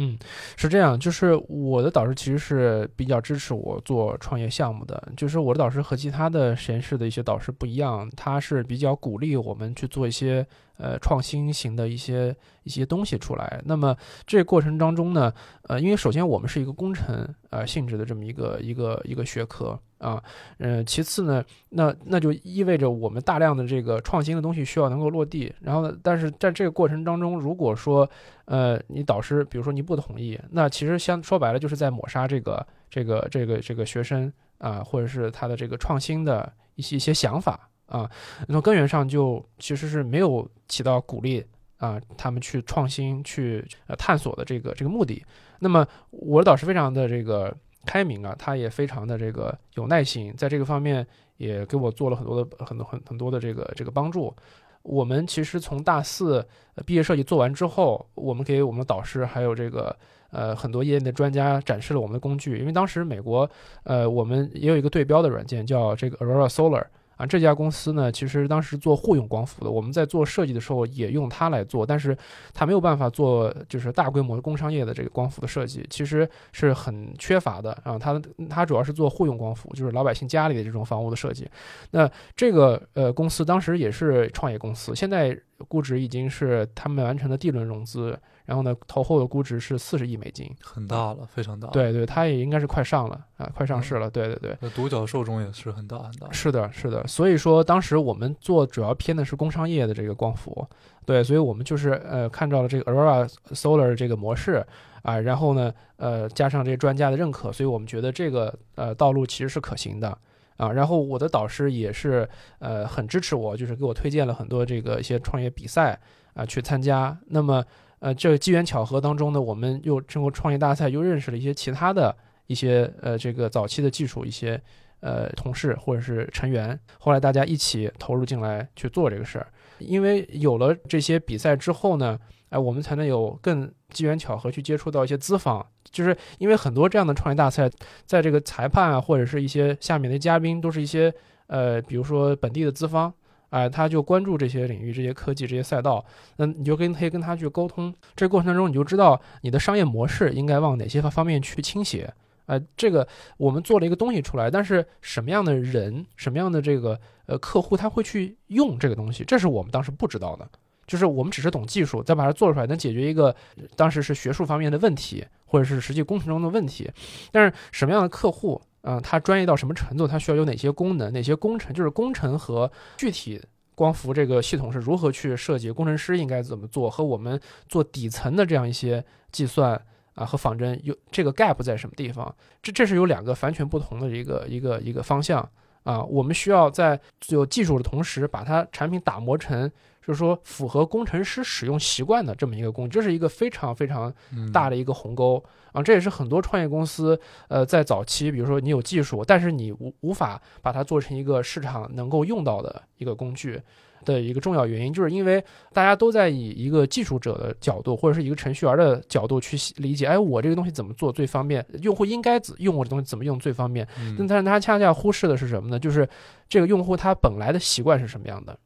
[0.00, 0.16] 嗯，
[0.56, 5.12] 是这样，就是我的导师其实是比较支持我做创业项目的。
[5.16, 12.32] 就是我的导师和其他的实验室的一些导师不一样，他是比较鼓励我们去做一些呃创新型的一些
[12.62, 13.60] 一些东西出来。
[13.64, 15.32] 那么这过程当中呢，
[15.62, 20.22] 呃，因为首先我们是一个工程呃性质的这么一个一个一个学科啊，
[20.58, 25.52] 嗯，其次呢，那那就意味着我们大量的这个创新的东西需要能够落地。
[25.60, 28.08] 然后呢，但是在这个过程当中，如果说
[28.44, 37.68] 呃你导师比如说你不同意，那其实相说白了就是在抹杀这个这个这个这个学生啊，或者是他的这个创新的一些一些想法。
[37.86, 38.06] 啊，
[38.48, 41.42] 从根源上就其实是没有起到鼓励
[41.78, 45.24] 啊他们去创新、去呃探索的这个这个目的。
[45.58, 47.56] 那么我的导师非常的这个
[47.88, 51.06] 开明啊，他也非常的这个有耐心，在这个方面
[51.38, 54.34] 也给我做了很多的很多很很多的这个这个帮助。
[54.82, 56.46] 我们其实从大四
[56.84, 59.96] 毕业设计做完之后，我们给我们的导师还有这个
[60.30, 63.50] 呃很多业内的专家展示了我们的工具，因为当时美国
[63.84, 66.84] 呃我们也有一个对标的软件叫这个 Aurora Solar。
[67.18, 72.16] 啊，这家公司呢，其实当时做户用光伏的，我们在做设计的时候也用它来做，但是
[72.54, 77.98] 它没有办法做就是大规模工商业的这个光伏的设计，其实是很缺乏的啊。
[77.98, 81.46] 它它主要是做户用光伏，就是老百姓家里的这种房屋的设计。
[81.90, 88.18] 那这个呃公司当时也是创业公司，现在估值已经是他们完成的 D 轮融资。
[88.48, 91.68] 然后呢，投后的估值是四十亿美金，很大了，非常大。
[91.68, 94.08] 对对，它也应该是快上了啊，快上市了。
[94.08, 96.32] 对对对，那独角兽中也是很大很大。
[96.32, 97.06] 是的，是的。
[97.06, 100.66] 所以说，当时我们做主要偏的是工商业的这个光伏，
[101.04, 104.64] 对，所以我们就是呃看到了这个 Aurora Solar 这个模式
[105.02, 110.16] 啊，然后呢，呃加上这些专家的认可，所以我们觉得这个呃道路其实是可行的
[110.56, 110.72] 啊。
[110.72, 112.26] 然后我的导师也是
[112.60, 116.00] 呃很支持我，就是给我推荐了很多这个一些创业比赛
[116.32, 117.14] 啊去参加。
[117.26, 117.62] 那么
[118.00, 124.60] 呃，这个机缘巧合当中呢，我们又通过创业大赛又认识了一些其他的一些呃这个早期的技术一些
[125.00, 129.46] 呃同事或者是成员，后来大家一起投入进来去做这个事儿。
[129.78, 132.18] 因为有了这些比赛之后呢，
[132.50, 137.68] 哎，我们才能有更机缘巧合去接触到一些资方，就是因为很多这样的创业大赛，
[138.06, 141.12] 在这个裁判啊或者是一些下面的嘉宾都是一些
[141.48, 143.12] 呃比如说本地的资方。
[143.50, 146.04] 哎，他就关注这些领域、这些科技、这些赛道，
[146.36, 147.94] 那你就跟可以跟他去沟通。
[148.14, 152.12] 这过程当中，你就知道你的商业模式应该往哪些方方面去倾斜。
[152.46, 153.06] 哎，这个
[153.36, 160.48] 我们做了一个东西出来，但是什么样的人、什么样的这个呃客户他会去用这个东西，这是我们当时不知道的。
[160.86, 163.34] 就是我们只是懂技术，再把它做出来，能解决一个
[163.76, 166.90] 当时是学术方面的问题，或者是实际工程中的问题。
[167.30, 168.60] 但是什么样的客户？
[168.90, 170.08] 嗯，它专业到什么程度？
[170.08, 171.12] 它需要有哪些功能？
[171.12, 171.74] 哪些工程？
[171.74, 173.38] 就是工程和具体
[173.74, 175.70] 光伏这个系统是如何去设计？
[175.70, 176.88] 工程师应该怎么做？
[176.88, 179.78] 和我们做底层的这样一些计算
[180.14, 182.34] 啊和仿真有这个 gap 在什么地方？
[182.62, 185.46] 这这是有两个完全不同的一个一个一个方向
[185.82, 186.02] 啊。
[186.04, 186.98] 我们需要在
[187.28, 189.70] 有技术的同时，把它产品打磨成。
[190.08, 194.10] 就是说，符合工程师使用习惯的这么一个工具，这是一个非常非常
[194.54, 195.82] 大的一个鸿沟啊！
[195.82, 203.60] 这也是很多创业公司，呃，在早期，比如说你有技术，但是你无无法把它做成一个市场能够用到的一个工具
[204.06, 205.44] 的一个重要原因，就是因为
[205.74, 211.62] 大家都在以一个技术者的角度，或者是一个程序员的角度去理解，哎，我这个东西怎么做最方便？
[211.82, 213.86] 用户应该用我的东西怎么用最方便？
[214.16, 215.78] 但但是他恰恰忽视的是什么呢？
[215.78, 216.08] 就是
[216.48, 218.58] 这个用户他本来的习惯是什么样的？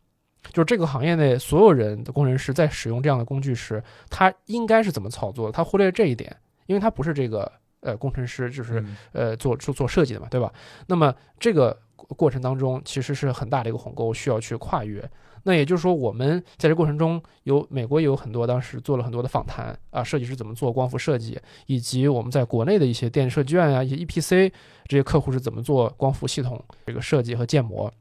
[0.50, 5.50] 就是这个行业内所有人的工程师在使用这样的工具时，他应该是怎么操作？
[5.52, 6.34] 他忽略这一点，
[6.66, 7.50] 因为他不是这个
[7.80, 10.52] 呃工程师，就是呃做做做设计的嘛，对吧？
[10.86, 15.08] 那么这个过程当中其实是很大的一个鸿沟，需要去跨越。
[15.44, 24.52] 那也就是说，我们在这过程中有美国也有很多当时做了很多的访谈啊，设计师怎么做光伏设计，以及我们在国内的一些电子设计院啊，一些 EPC
[24.86, 27.92] 这些客户是怎么做光伏系统这个设计和建模。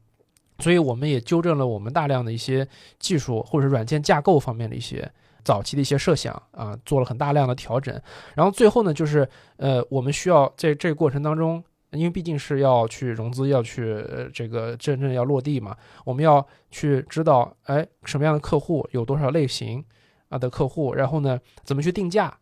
[0.62, 2.66] 所以我们也纠正了我们大量的一些
[2.98, 5.10] 技术或者软件架构方面的一些
[5.44, 8.00] 早期的一些设想啊，做了很大量的调整。
[8.34, 19.84] 然后最后呢，就是呃，我们需要在这个过程当中，因为毕竟是要去融资，要去这个真正要落地嘛，我们要去知道，哎，什么样的客户有多少类型
[20.28, 22.32] 啊的客户，然后呢，怎么去定价。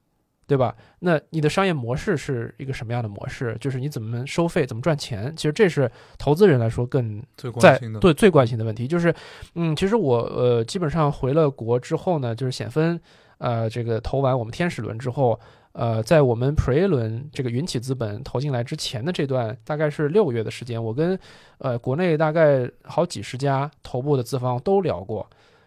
[0.50, 0.74] 对吧？
[0.98, 3.56] 那你的商业模式是一个什么样的模式？
[3.60, 5.32] 就是你怎么收费，怎么赚钱？
[5.36, 7.22] 其实这是投资人来说更
[7.60, 8.88] 在对最关心的问题。
[8.88, 9.14] 就是，
[9.54, 13.00] 嗯，其实我呃基本上回了国之后呢，就是险分
[13.38, 15.38] 呃这个投完我们天使轮之后，
[15.70, 21.16] 呃，在我们 Pre 轮这个云起资本投进来之前的这段大概是六个月的时间，我跟
[21.58, 25.24] 呃国内大概好几十家头部的资方都聊过。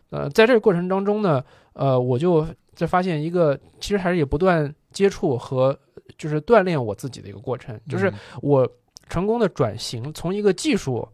[0.10, 1.42] 呃，在这个过程当中呢，
[1.72, 2.46] 呃，我就。
[2.76, 5.78] 在发现一个，其实还是也不断接触和
[6.18, 8.68] 就是锻炼我自己的一个过程，就是我
[9.10, 11.08] 成功的转型从一个技术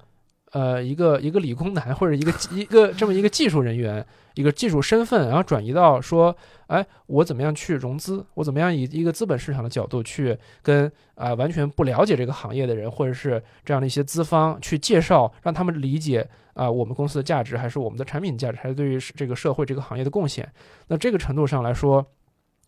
[0.52, 6.36] 呃一个一个理工男或者一个一个这么一个技术人员，一个技术身份，然后转移到说，
[6.68, 8.26] 哎，我怎么样去融资？
[8.34, 16.28] 我怎么样以一个资本市场的角度去跟啊完全不了解这个行业的人，或者是这样的一些资方去介绍，让他们理解
[16.60, 20.52] 啊我们公司的价值，还是我们的产品价值，还是对于这个社会这个行业的贡献？
[20.88, 22.06] 那这个程度上来说。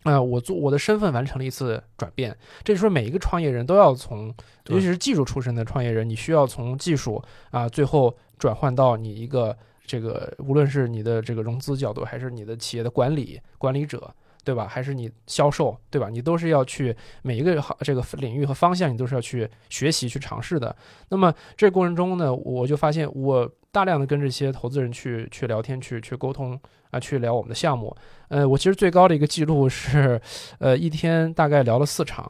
[0.03, 4.33] 啊、我做我的身份完成了一次转变，这就是说每一个创业人都要从，
[4.65, 14.11] 尤其是技术出身的创业人，你需要从技术啊，最后转换到你一个这个，无论是你的这个融资角度，还是你的企业的管理管理者，
[14.43, 14.67] 对吧？
[14.67, 16.09] 还是你销售，对吧？
[16.09, 20.75] 你都是要去每一个行这个领域和方向，你都是要去学习去尝试的。
[21.09, 27.95] 那么这个过程中呢，我就发现我大量的跟这些投资人去去聊天，去去沟通啊，去聊我们的项目。
[28.27, 30.19] 呃，我其实最高的一个记录是，
[30.59, 32.29] 呃，一天大概聊了四场，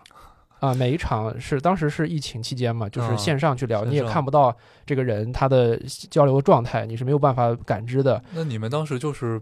[0.60, 5.76] 啊，每一场是当时是疫情期间嘛，就是啊线上去聊，你也看不到这个人他的
[6.10, 8.24] 交流的状态，你是没有办法感知的。
[8.34, 9.42] 那你们当时就是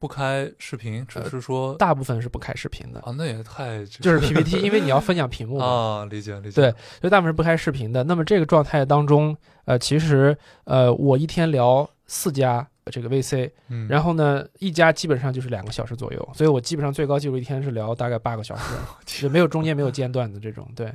[0.00, 8.02] 不开视频，只是说大部分是不开视频的，啊，那也太就是 PPT，因为你要分享屏幕，啊，理解理解，对所以大部分是不开视频的。
[8.04, 9.36] 那么这个状态当中，
[9.66, 10.34] 呃，其实
[10.64, 18.62] 呃，我一天聊四家这个 VC，嗯，然后呢，一家基本上就是两个小时左右，所以我基本上最高记录一天是聊大概八个小时，
[19.04, 20.66] 就没有中间没有间断的这种。
[20.74, 20.90] 对，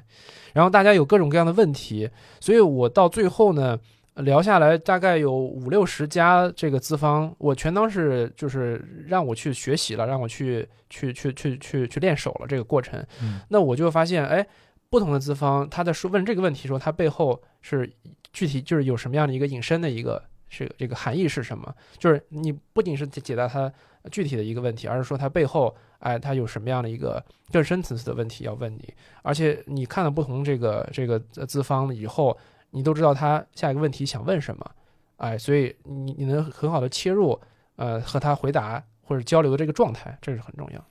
[0.52, 3.78] 然后大家有各种各样的问题，所以我到最后呢。
[4.16, 13.04] 聊下来大概有五六十家这个资方，我全当是就是让我去学习了，让我去去去去去去练手了这个过程。
[13.22, 14.46] 嗯那我就发现，哎，
[14.90, 17.92] 不同的资方他在说问这个问题的时候，他背后是
[18.32, 21.76] 具体就是有什么样的一个引申的一个这个这个含义是什么？
[21.98, 23.72] 就是你不仅是解解答他
[24.12, 32.38] 具体的一个问题，而是说他背后，哎，他有什么样的一个更深层次的问题要问你，而且你看了不同这个这个呃资方以后，
[32.76, 34.72] 你都知道他下一个问题想问什么，
[35.16, 37.40] 哎，所以你你能很好的切入，
[37.78, 40.86] 呃，和他回答或者交流的这个状态，这是很重要。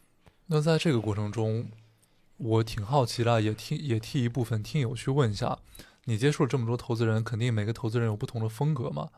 [0.46, 1.66] 那在这个过程中，
[2.38, 5.58] 我挺好奇的，也替也替一部分听友去问一下，
[6.04, 9.10] 你接触了这么多投资人，肯定每个投资人有不同的风格嘛？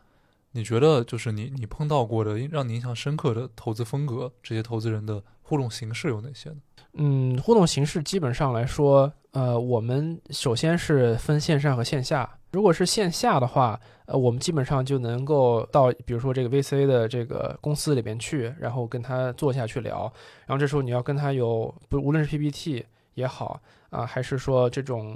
[0.51, 6.57] 你觉得就是你你碰到过的让你印象深刻的投资风格，这些投资人的互动形式有哪些呢？
[6.95, 12.39] 嗯，互动形式基本上来说，呃，我们首先是分线上和线下。
[12.57, 20.11] 如果是线下的话，呃，我们基本上就能够到，比如说这个 VC 的这个公司里边去，然后跟他坐下去聊。
[20.47, 25.15] 然后这时候你要跟他有，不无论是 PPT 也好啊、还是说这种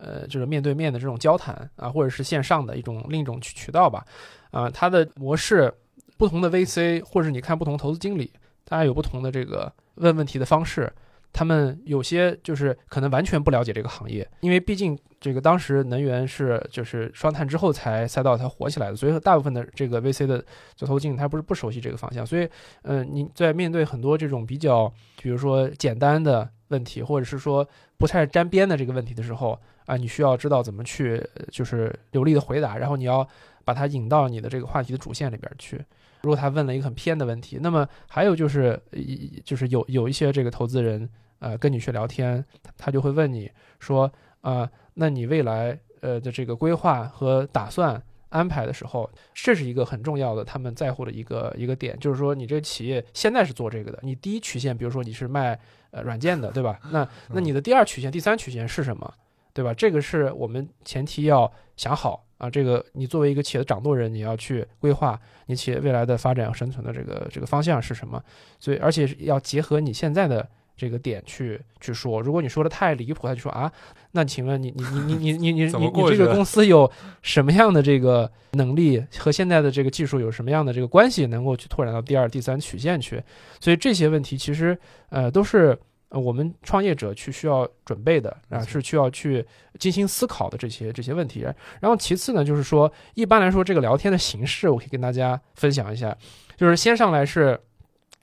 [0.00, 4.04] 呃，就是面对面的这种交谈啊，或者是线上的一种另一种渠渠道吧，
[4.50, 5.72] 啊、它的模式
[6.18, 8.32] 不同的 VC 或者你看不同投资经理，
[8.64, 10.92] 大家有不同的这个问问题的方式。
[11.32, 20.44] 他们有些就是可能完全不了解这个行业，因为毕竟这个当时能源是就是双碳之后才赛道才火起来的，所以大部分的这个 VC 的
[20.76, 22.44] 做投进他不是不熟悉这个方向，所以
[22.82, 27.66] 嗯、呃你在面对很多这种比较比如说简单的问题，或者是说
[27.96, 33.26] 不太沾边的这个问题的时候啊，你需要知道怎么去就是流利的回答，然后你要
[33.64, 35.80] 把它引到你的这个话题的主线里边去。
[36.22, 44.10] 如果他问了一个很偏的问题，那么还有就是，一就是有有一些这个投资人，呃，跟你去聊天，他他就会问你说，
[44.42, 55.58] 啊、那你未来呃的这个规划和打算安排的时候，这是一个很重要的他们在乎的一个一个点，就是说你这个企业现在是做这个的，你第一曲线，比如说你是卖
[55.90, 56.78] 呃软件的，对吧？
[56.92, 59.12] 那那你的第二曲线、第三曲线是什么？
[59.52, 59.74] 对吧？
[59.74, 62.50] 这个是我们前提要想好啊。
[62.50, 68.20] 这个你作为一个企业的掌舵人，你要去规划你企业未来的发展和生存的这个这个方向是什么。
[68.58, 72.20] 所以，而且要结合你现在的这个点去去说。
[72.20, 73.70] 如果你说的太离谱，他就说啊，
[74.12, 76.90] 那请问你你你你你你 你你你这个公司有
[77.22, 83.22] 什么样的这个能力和现在的这个技术有什么样的这个关系，能够去拓展到第二、第三曲线去？
[83.60, 84.76] 所以这些问题其实
[85.10, 85.78] 呃都是。
[86.10, 89.46] 呃，我们创业者去需要准备的啊，是需要去
[89.78, 91.40] 精心思考的这些这些问题。
[91.80, 96.16] 然后其次呢，就是说，一般来说，这个聊天的形式，我可以跟大家分享一下，
[96.56, 97.58] 就是先上来是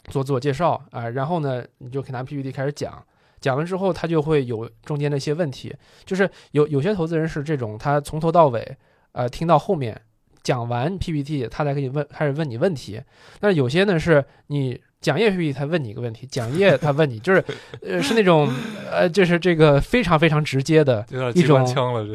[0.10, 3.04] 做自我介绍啊、然后呢，你就可以拿 PPT 开始讲，
[3.39, 5.73] 讲了之后，他就会有中间的一些问题，
[6.06, 8.78] 就是有有些投资人是这种，他从头到尾，
[9.13, 10.02] 呃，听到后面
[10.43, 13.02] 讲完 PPT，他才给你问，开始问你问题。
[13.39, 17.43] 但有些呢是你讲业 PPT，他问你一个问题，蒋业他问你，就是
[17.81, 18.49] 呃是那种
[18.91, 21.05] 呃就是这个非常非常直接的
[21.36, 21.63] 一种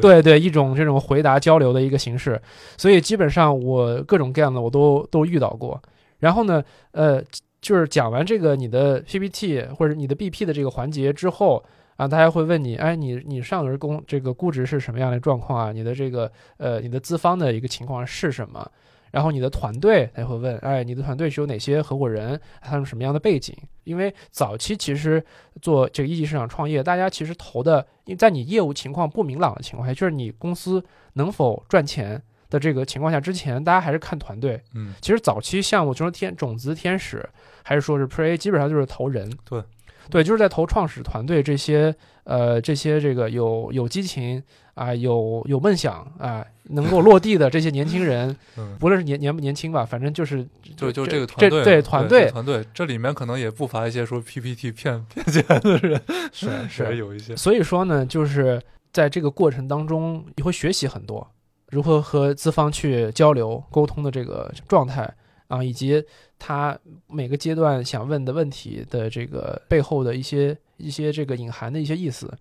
[0.01, 2.39] 对对，一种这种回答交流的一个形式，
[2.77, 5.81] 所以基本上我各种各样的我都都遇到过。
[6.19, 7.21] 然后呢，呃，
[7.61, 11.63] 就是讲完这个你的 PPT 或者你的 BP 的这个环节之后，
[11.95, 15.71] 啊，大家会问你，哎，你你上轮公这个估值是什么样的状况啊？
[15.71, 18.69] 你的这个呃，你的资方的一个情况是什么？
[19.13, 22.39] 然后你的团队他会问，哎，你的团队是有哪些合伙人？
[22.61, 23.55] 他们什么样的背景？
[23.83, 25.23] 因为早期其实
[25.61, 34.59] 做这个一级市场创业，大家其实投的，因为在你业务情况不明朗的情况下，就是你公司能否赚钱的这个情况下，之前大家还是看团队。
[34.73, 37.23] 嗯，其实早期项目，就说天种子天使，
[37.61, 39.31] 还是说是 Pre，基本上就是投人。
[39.47, 39.61] 对，
[40.09, 44.41] 对，就是在投创始团队这些呃这些这个有有激情
[44.73, 50.43] 啊，有有梦想啊，能够落地的这些年轻人， 嗯，不论是年年不年轻吧，反正就是
[50.75, 57.35] 就就这这个团队，对对团队团队，这里面可能也不乏一些说 PPT 骗骗钱的人，是 是有一些。
[57.35, 61.29] 所以说呢，就是在这个过程当中，你会学习很多，
[61.69, 65.13] 如何和资方去交流沟通的这个状态
[65.49, 66.03] 啊，以及
[66.39, 66.75] 他
[67.07, 72.33] 每个阶段想问的问题的这个背后的一些一些这个隐含的一些意思。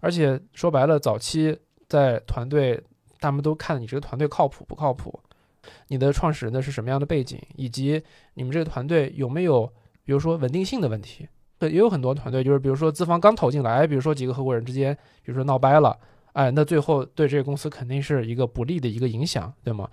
[0.00, 2.82] 而且说白了，早期在团队，
[3.20, 5.18] 他们都看你这个团队靠谱不靠谱，
[5.88, 8.02] 你的创始人的是什么样的背景，以及
[8.34, 9.66] 你们这个团队有没有，
[10.04, 11.28] 比如说稳定性的问题。
[11.60, 15.98] 也有很多团队，就是比如说资方刚投进来，比如说几个合伙人之间，比如说闹掰了，
[16.32, 19.90] 哎，那最后对这个公司肯定是一个不利的一个影响，对吗？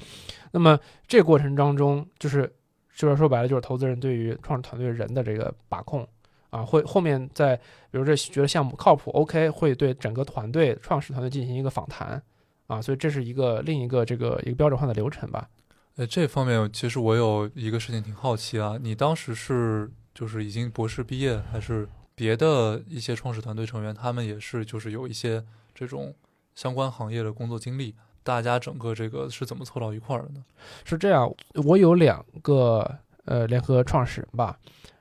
[0.51, 2.53] 那么这过程当中，就是
[2.95, 6.07] 就是说白了，就是投资人对于创始团队人的这个把控
[6.55, 7.53] 啊，会后面在
[7.91, 12.21] 比如这觉得项目靠谱，OK，会对整个团队创始团队进行一个访谈
[12.67, 15.49] 啊，所以这是一个另一个这个一个标准化的流程吧。
[15.97, 26.15] 呃，这方面其实我有一个事情挺好奇啊，你当时是就是已经博士毕业，还是别的一些创始团队成员，他们也是就是有一些这种
[26.53, 27.93] 相关行业的工作经历？
[28.23, 30.43] 大家整个这个是怎么凑到一块儿的呢？
[30.85, 31.29] 是这样，
[31.65, 34.57] 我有两个呃联合创始人吧，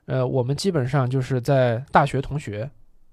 [0.07, 2.69] 呃，我们基本上就是在大学同学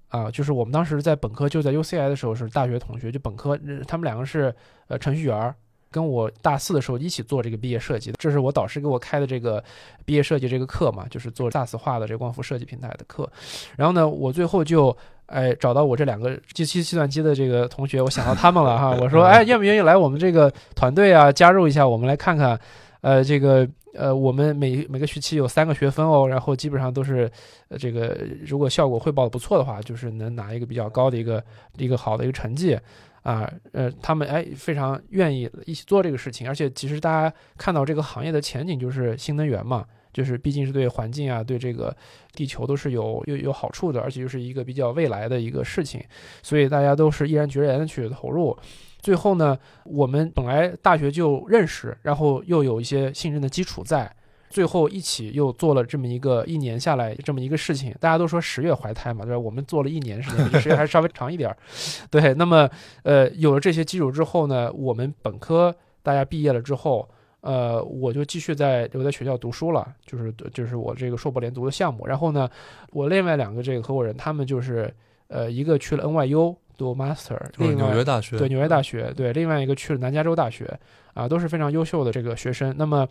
[0.08, 4.54] 啊，就是我们当时在本科就在 UCI 的时候是大学同学，就本科呃他们两个是
[4.88, 5.54] 呃程序员，
[5.90, 9.62] 跟我大四的时候一起做这个毕业设计的，这是我导师给我开的这个
[10.04, 13.28] 毕业设计这个课嘛，就是做 SaaS 化的这个光伏设计平台的课，
[13.76, 14.96] 然后呢，我最后就。
[15.26, 18.90] 哎，找到我这两个计计计算机的这个同学，我想到他们了哈。
[19.00, 21.32] 我说， 哎，愿不愿意来我们这个团队啊？
[21.32, 22.58] 加入一下，我们来看看。
[23.00, 27.30] 呃，这个呃，我们每每个学期有三个学分哦，然后基本上都是
[27.68, 31.44] 呃，这个如果效果汇报的不错的话，就是能拿一个比较高的一个
[31.76, 32.78] 一个好的一个成绩
[33.22, 33.50] 啊。
[33.72, 39.84] 呃，他们哎非常愿意一起做这个事情，而且其实大家看到这个行业的前景就是新能源嘛。
[40.12, 41.96] 就是毕竟是对环境啊，对这个
[42.34, 46.02] 地球都是有有有好处的，而且又是一个比较未来的一个事情，
[46.42, 48.54] 所以大家都是毅然决然的去投入。
[49.02, 54.10] 最后呢，我们本来大学就认识，然后又有一些信任的基础在，
[54.48, 57.94] 最后一起又做了这么一个一年下来这么一个事情。
[58.00, 59.38] 大家都说十月怀胎嘛，对吧？
[59.38, 61.56] 我们做了一年时间，比十月还稍微长一点儿。
[62.10, 62.70] 对，那么
[63.02, 67.06] 呃，有了这些基础之后呢，我们本科大家毕业了之后。
[67.42, 72.06] 呃，我就继续在留在学校读书了，就是就是我这个硕博连读的项目。
[72.06, 72.48] 然后呢，
[72.92, 74.94] 我另外两个这个合伙人，他们就是
[75.26, 80.78] 呃，一个去了 NYU 读 master，另外纽约大学对纽约大学对，另外一个去了南加州大学
[81.14, 82.74] 啊，都是非常优秀的这个学生。
[82.76, 83.06] 那么，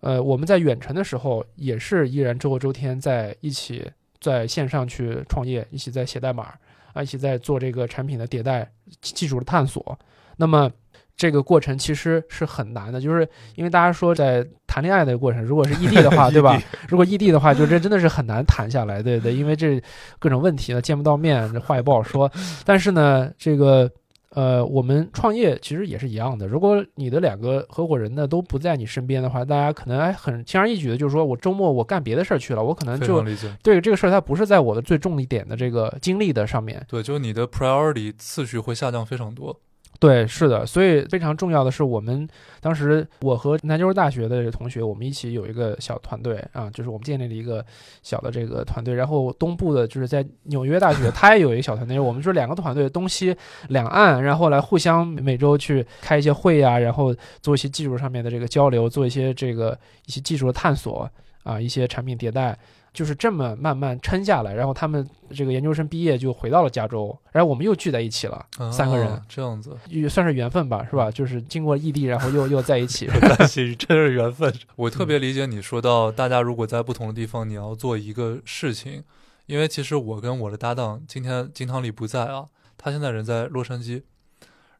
[0.00, 6.54] 呃，我们在远程的时候也是依然周六周天在一起在线上去创业，一起在写代码
[6.92, 9.98] 啊，一起在做这个产品的迭代、技术的探索。
[10.36, 10.70] 那么。
[11.16, 16.60] 这个过程其实是很难的，就是因为大家说在谈恋爱的过程，如果是异地的话， 对吧？
[16.88, 19.80] 如果异地的话，就这真的是很难谈下来，对对，因为这
[20.18, 22.30] 各种问题呢，见不到面，这话也不好说。
[22.64, 23.88] 但是呢，这个
[24.30, 26.48] 呃，我们创业其实也是一样的。
[26.48, 33.22] 如果你的两个合伙人呢都不在你身边的话，大家可能哎很轻而易举的，就是说我周末我干别的事儿去了，我可能就
[33.62, 36.84] 对这个事儿它不是在我的最重一点的这个精力的上面。
[36.88, 39.56] 对，就是你的 priority 次序会下降非常多。
[40.00, 42.28] 对，是的，所以非常重要的是，我们
[42.60, 47.64] 当时我和南加州大学的同学，我们一起有一个小团队啊，就是我们建立了一个
[48.02, 48.92] 小的这个团队。
[48.92, 53.34] 然后东部的就是在纽约大学，他也有一个小团队，我们是两个团队，东西
[53.68, 61.08] 两岸，然后来互相每周去开一些会呀，然后做一些技术上面的这个交流，做一些这个一些技术的探索
[61.44, 62.58] 啊，一些产品迭代。
[62.94, 71.10] 就是这么慢慢撑下来，然后他们这个研究生毕业就回到了加州，然后我们又聚在一起了，三个人这样子也算是缘分吧，是吧？
[71.10, 74.50] 就是经过异地，然后又又在一起，在一起真是缘分。
[74.76, 79.02] 我特别理解你说到，大家如果在不同的地方，你要做一个事情，
[79.46, 82.46] 因为其实我跟我的搭档今天金汤力不在啊，
[82.78, 84.02] 他现在人在洛杉矶。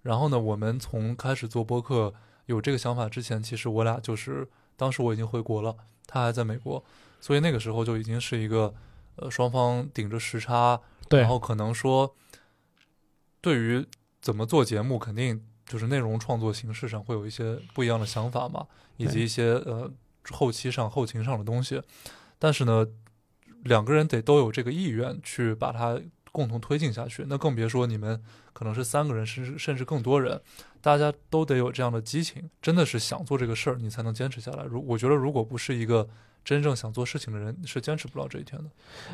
[0.02, 2.14] 然后呢，我们从开始做播客
[2.46, 4.46] 有这个想法之前，其实我俩就是
[4.76, 5.74] 当时我已经回国了，
[6.06, 6.84] 他还在美国。
[7.24, 8.74] 所以那个时候就已经是一个，
[9.16, 10.78] 呃，双方顶着时差，
[11.08, 12.14] 然后可能说，
[13.40, 13.82] 对于
[14.20, 18.66] 怎么做节目，肯定就是内容创作形式上会有一些不一样的想法嘛，
[18.98, 19.90] 以及一些呃
[20.32, 21.80] 后期上后勤上的东西。
[22.38, 22.86] 但是呢，
[23.62, 25.98] 两个人得都有这个意愿去把它
[26.34, 27.24] 共同推进下去。
[27.28, 28.20] 那更别说你们
[28.52, 30.40] 可能是三个人，甚至甚至更多人，
[30.80, 34.64] 大家都得有这样的激情，真的是想做这个事儿，你才能坚持下来。
[34.64, 36.08] 如我觉得，如果不是一个
[36.44, 38.68] 真正想做事情的人，是坚持不了这一天的。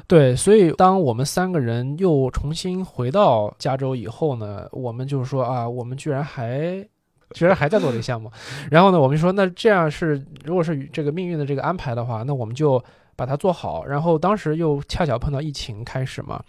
[0.07, 6.89] 对，所以当我们三个人又重新回到加州以后呢，我们就是说啊，我们居然还。
[7.33, 8.29] 居然还在做这个项目，
[8.73, 12.83] 然后呢，我们就说那这样是，如果是这个命运的这个安排的话，那我们就
[13.21, 13.85] 把它做好。
[13.85, 16.43] 然后当时又恰巧碰到疫情开始嘛，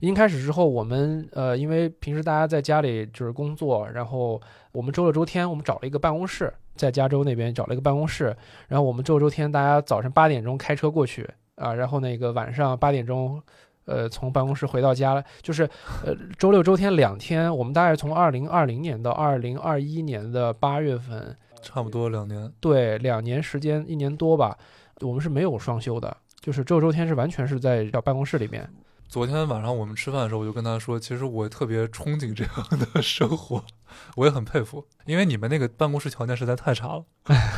[0.00, 13.40] 疫情开始之后，我们呃，因为平时大家在家里就是工作，然后我们周六周天我们找了一个办公室，在加州那边找了一个办公室，然后我们周六周天大家早晨八点钟开车过去啊，然后那个晚上八点钟。
[13.86, 15.62] 呃，从办公室回到家，就是，
[16.04, 24.58] 呃，周六周天两天，我们大概从二零二零年到二零二一年的八月份，差不多两年，对，两年时间，一年多吧，
[25.00, 28.68] 我们是没有双休的，就是周六周天是完全是在办公室里面。
[29.08, 33.62] 昨天晚上我们吃饭的时候，我就跟他说，其实我特别憧憬这样的生活，
[34.16, 37.04] 我也很佩服，因为你们那个办公室条件实在太差了。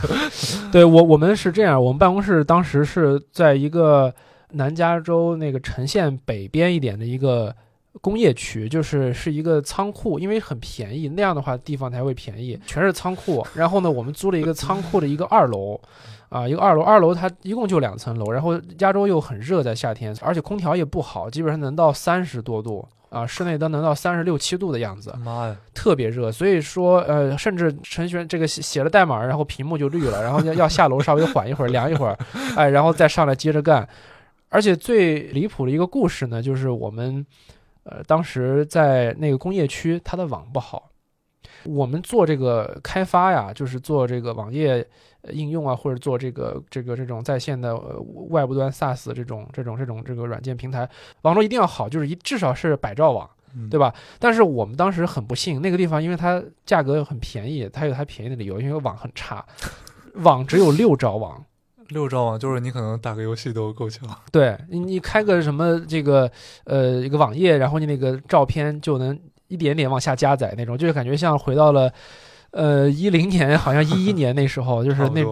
[0.70, 4.14] 对我，我们是这样，我们办公室当时是在一个。
[4.52, 7.54] 南加州那个城县北边一点的一个
[8.00, 13.46] 工业区，就是是一个仓库，因为很便宜，那样的话地方才会便宜，全是仓库。
[13.54, 15.78] 然后呢，我们租了一个仓库的一个二楼，
[16.28, 18.30] 啊，一个二楼，二楼它一共就两层楼。
[18.30, 26.30] 然后加州又很热，在夏天，而且空调也不好，基本上能到三十多度啊，室内都能到三十六七度的样子，妈呀，特别热。
[26.30, 32.18] 所以说，呃，甚至程序员这个写了代码，然后屏幕就绿了，然后要要下楼稍微缓一会儿，凉一会儿，
[32.56, 33.88] 哎，然后再上来接着干。
[34.50, 37.24] 而且最离谱的一个故事呢，就是我们，
[37.84, 40.90] 呃，当时在那个工业区，它的网不好。
[41.64, 44.86] 我们做这个开发呀，就是做这个网页
[45.30, 47.76] 应用啊，或者做这个这个这种在线的
[48.30, 50.88] 外部端 SaaS 这种这种这种这个软件平台，
[51.22, 53.28] 网络一定要好，就是一至少是百兆网，
[53.70, 53.94] 对吧？
[54.18, 59.44] 但是我们当时很不幸，那个地方因为它价格很便宜，它有它便宜的理由，因为网很差，
[60.14, 61.44] 网只有六兆网。
[61.88, 64.06] 六兆网就是你可能打个游戏都够呛。
[64.30, 66.30] 对你，你开个什么这个
[66.64, 71.90] 呃一个网页，然后你那个照片就能一点点往下加载那种，就是感觉像回到了
[72.52, 75.22] 呃一零年，好像一一年那时候，就是那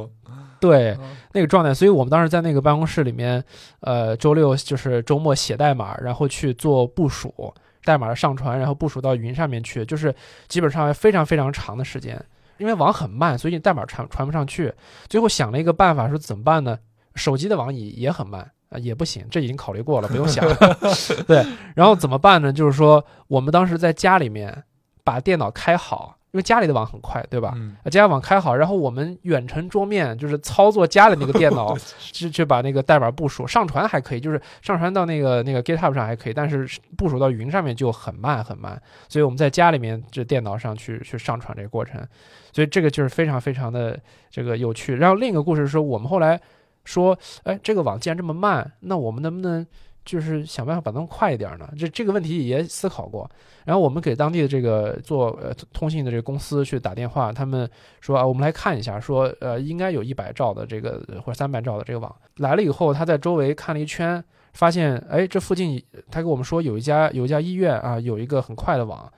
[0.61, 0.97] 对
[1.33, 1.73] 那个状态。
[1.73, 3.43] 所以我们当时在那个办公室里面，
[3.81, 7.53] 呃，周六就是周末写代码，然后去做部署，
[7.85, 10.15] 代码的上传，然后部署到云上面去，就是
[10.49, 12.23] 基本上非常非常长的时间。
[12.59, 14.73] 因为网很慢，所以代码传传不上去。
[15.09, 16.79] 最后想了一个办法，说怎么办呢？
[17.15, 19.27] 手机的网也也很慢啊，也不行。
[19.31, 20.43] 这已经考虑过了，不用想。
[21.29, 21.45] 对，
[21.75, 22.51] 然后怎么办呢？
[22.53, 24.65] 就是说，我们当时在家里面
[25.05, 26.17] 把电脑开好。
[26.37, 27.55] 因为家里的网很快，对吧？
[27.57, 38.79] 嗯，家网开好，然后我们远程桌面就是操作家里那个电脑， 去去把那个代码部署上传还可以，就是上传到那个那个 GitHub 上还可以，但是部署到云上面就很慢很慢。
[39.09, 42.07] 所以我们在家里面这电脑上去去上传这个过程，
[42.53, 43.99] 所以这个就是非常非常的
[44.31, 44.97] 这个有趣。
[44.97, 46.39] 然后另一个故事是说，我们后来
[46.85, 49.67] 说，哎，这个网既然这么慢，那我们能不能？
[50.07, 53.29] 就是想办法把它们快一点呢，这这个问题也思考过。
[53.65, 57.69] 然后我们给当地的这个做呃通信的这个公司去打电话，他们
[58.01, 69.13] 说啊，我们来看一下，说呃应该有一百兆的这个或者三百兆的这个网来了以后，他在周围看了一圈，发现哎这附近他给我们说有一家有一家医院啊有一个很快的网，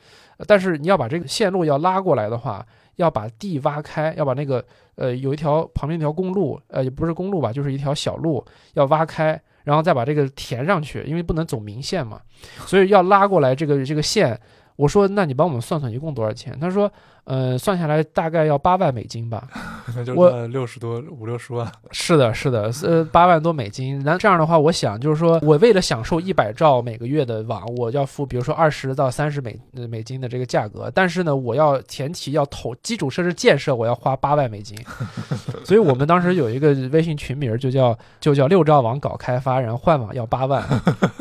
[0.46, 2.66] 但是你要把这个线路要拉过来的话，
[2.96, 4.64] 要把地挖开，要把那个
[4.96, 9.38] 呃有一条旁边一条公路呃也不是公路吧，就是一条小路要挖开。
[9.68, 12.18] 然后再把这个填上去，因为不能走明线嘛，
[12.64, 14.40] 所以要拉过来这个这个线。
[14.76, 16.58] 我说，那你帮我们算算一共多少钱？
[16.58, 16.90] 他说。
[17.28, 19.46] 呃，算下来大概要八万美金吧，
[19.94, 21.70] 那就是六十多五六十万。
[21.92, 24.02] 是的，是的，呃，八万多美金。
[24.02, 29.60] 那这样的话，我想就是说我为了享受一百兆每个月的网，我要付比如说二十到三十美
[29.90, 30.90] 美金的这个价格。
[30.94, 34.74] 但是呢，我要前提要投基础设施建设，我要花八万美金。
[35.66, 40.62] 所以我们当时有一个微信群名，就叫就叫六兆网搞开发，然后换网要八万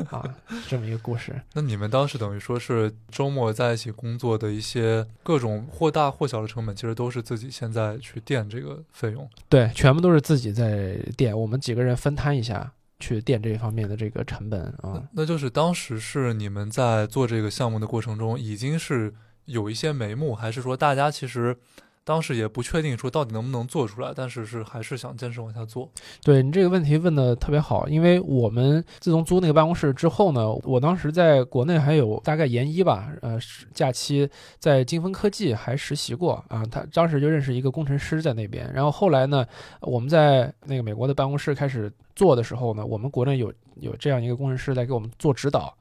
[0.10, 0.24] 啊，
[0.70, 1.36] 这么一个故事。
[1.51, 5.91] 那你们当时等于说是周末在一起工作的一些各种或。
[5.98, 15.02] 大或小的成本其实都是自己现在去垫这个费用，对，全部都是自己在垫，我们几个人分摊一下去垫这一方面的这个成本啊。
[15.12, 19.12] 那就是当时是你们在做这个项目的过程中，已经是
[19.45, 21.58] 有一些眉目，还是说大家其实
[22.08, 25.91] 当时也不确定说到底能不能做出来，但是是还是想坚持往下做。
[26.24, 33.38] 对你这个问题问的特别好，因为我们自从租那个办公室之后呢，我当时在国内还有大概研一吧，呃，
[33.74, 39.45] 假期在金风科技还实习过啊，他当时就认识一个工程师在那边，然后后来呢，
[39.82, 45.76] 我们在那个美国的办公室开始做的时候呢，我们国内有有这样一个工程师来给我们做指导，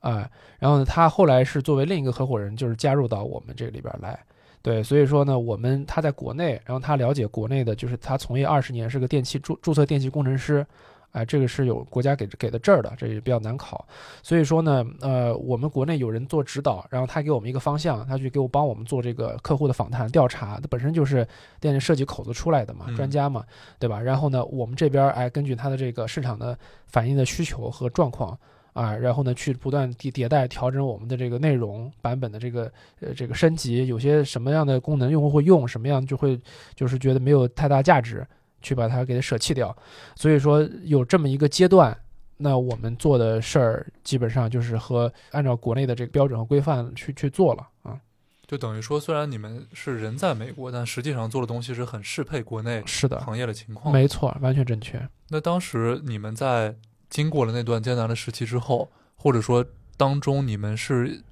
[0.00, 4.18] 啊，然后呢，他后来是作为另一个合伙人，就是加入到我们这里边来。
[4.60, 10.66] 对，所以说呢，我们他在国内，然后他了解国内的，就是他从业二十年，是个电气注注册电气工程师，
[11.12, 13.86] 哎，这个是有国家给给的证儿的，这也比较难考。
[14.22, 21.26] 所以说呢，呃，我们国内有人做指导，然后他给我们一个方向，他去给我帮我们做这个客户的访谈调查，他本身就是
[21.60, 23.44] 电力设计口子出来的嘛，专家嘛，
[23.78, 24.00] 对吧？
[24.00, 28.36] 然后呢，我们这边哎，根据他的这个市场的反映的需求和状况。
[28.78, 32.70] 啊，然后呢，去不断迭迭代调整我们的这个内容版本的这个
[33.00, 36.40] 呃这个升级，有些什么样的功能用户会用，什么样就会
[36.76, 38.24] 就是觉得没有太大价值，
[38.62, 39.76] 去把它给它舍弃掉。
[40.14, 41.98] 所以说有这么一个阶段，
[42.36, 47.98] 那我们做的事儿基本上就是和按照国内的这个标准和规范去去做了啊。
[48.46, 53.92] 就等于说，虽然你们是人在美国，但实际上做的东西是很适配国内是的行业的情况。
[53.92, 55.04] 没错，完全正确。
[55.30, 56.76] 那当时你们在。
[57.10, 59.64] 经过了那段艰难的时期之后，或者说
[59.96, 61.22] 当中，你们是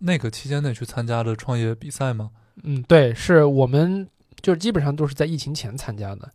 [0.00, 2.30] 那个期间内去参加的创业比赛吗？
[2.62, 4.08] 嗯，对，是我们
[4.42, 6.30] 就是基本上都是在疫情前参加的，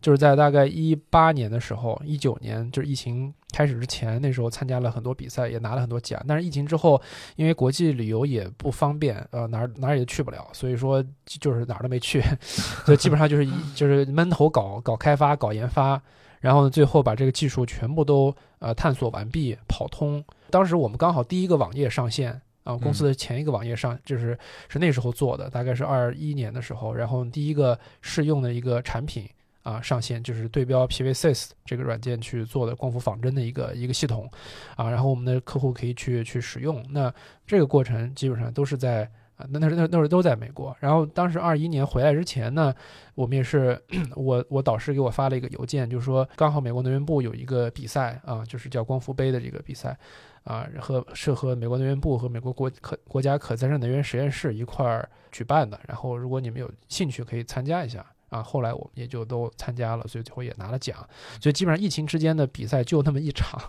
[0.00, 6.22] 就是在大概一八年的时候，一九年就是疫情开始之前，那时候参加了很多比赛，也拿了很多奖。
[6.26, 7.00] 但是疫情之后，
[7.36, 12.22] 因为国际旅游也不方便，呃，哪儿哪儿也去不了，所以说就是哪儿都没去，
[12.84, 16.00] 所以基本上就是就是闷头搞搞开发、搞研发。
[16.40, 20.24] 然后呢，最后把这个技术全部都呃探索完毕、跑通。
[20.50, 24.36] 当时我们刚好第一个网页上线啊，公司的前一个网页上就是
[24.68, 26.92] 是那时候做的，大概是二一年的时候。
[26.92, 29.28] 然后第一个试用的一个产品
[29.62, 34.28] 啊上线，就是对标 PVSys 这个软件去做的光伏仿真的一个一个系统
[34.76, 34.90] 啊。
[34.90, 36.84] 然后我们的客户可以去去使用。
[36.90, 37.12] 那
[37.46, 39.10] 这个过程基本上都是在。
[39.50, 42.74] 那那时那那时候都在美国，然后当时二一年回来之前呢，
[43.14, 43.80] 我们也是
[44.16, 49.96] 我我导师给我发了一个邮件，就是说刚好美国能源部有一个比赛啊，就是叫光伏杯的这个比赛
[50.44, 58.42] 啊，和是和美国能源部和美国国可国家可再生能源实验室一块儿举办的，然后如果你们有兴趣可以参加一下啊。
[58.42, 60.96] 后来我们也就都参加了，所以最后也拿了奖。
[61.40, 63.60] 所以基本上疫情之间的比赛就那么一场，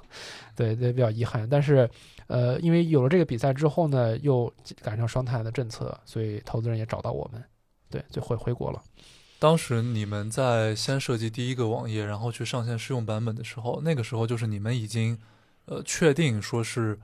[0.56, 1.90] 对 对，比较遗憾，但是。
[2.32, 4.52] 呃，因为有了这个比赛之后呢，又
[4.82, 7.44] 赶上双碳的政策，所以投资人也找到我们，
[7.90, 8.82] 对，就回回国了。
[9.38, 15.20] 当时你们在先设计第一个网页，然后去上线试用版本的时候，那个时候就是你们已经
[15.66, 16.98] 呃确定说是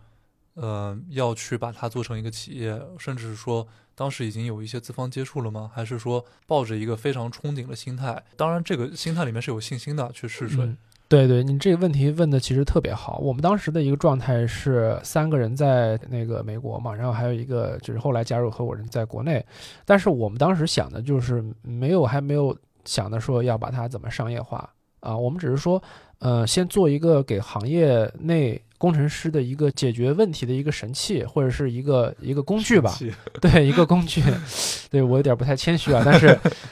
[0.53, 5.69] 呃要去把它做成一个企业，甚至是说当时已经有一些资方接触了吗？
[5.73, 8.23] 还是说抱着一个非常憧憬的心态？
[8.37, 10.73] 当然，这个心态里面是有信心的去试水。
[11.09, 13.17] 对对，你这个问题问的其实特别好。
[13.19, 19.45] 我们当时的一个状态是三个人在那个美国嘛，然后还有一个就是后来加入合伙人在国内，
[19.85, 22.53] 但是我们当时想的就是没有还没有
[22.83, 25.81] 想着说要把它怎么商业化啊，我们只是说，
[26.19, 28.61] 呃，先做一个给行业内。
[28.79, 32.95] 工程师的一个解决问题的一个神器，或者是一个一个工具吧，
[33.41, 34.21] 对，一个工具。
[34.91, 36.27] 对我有点不太谦虚啊，但是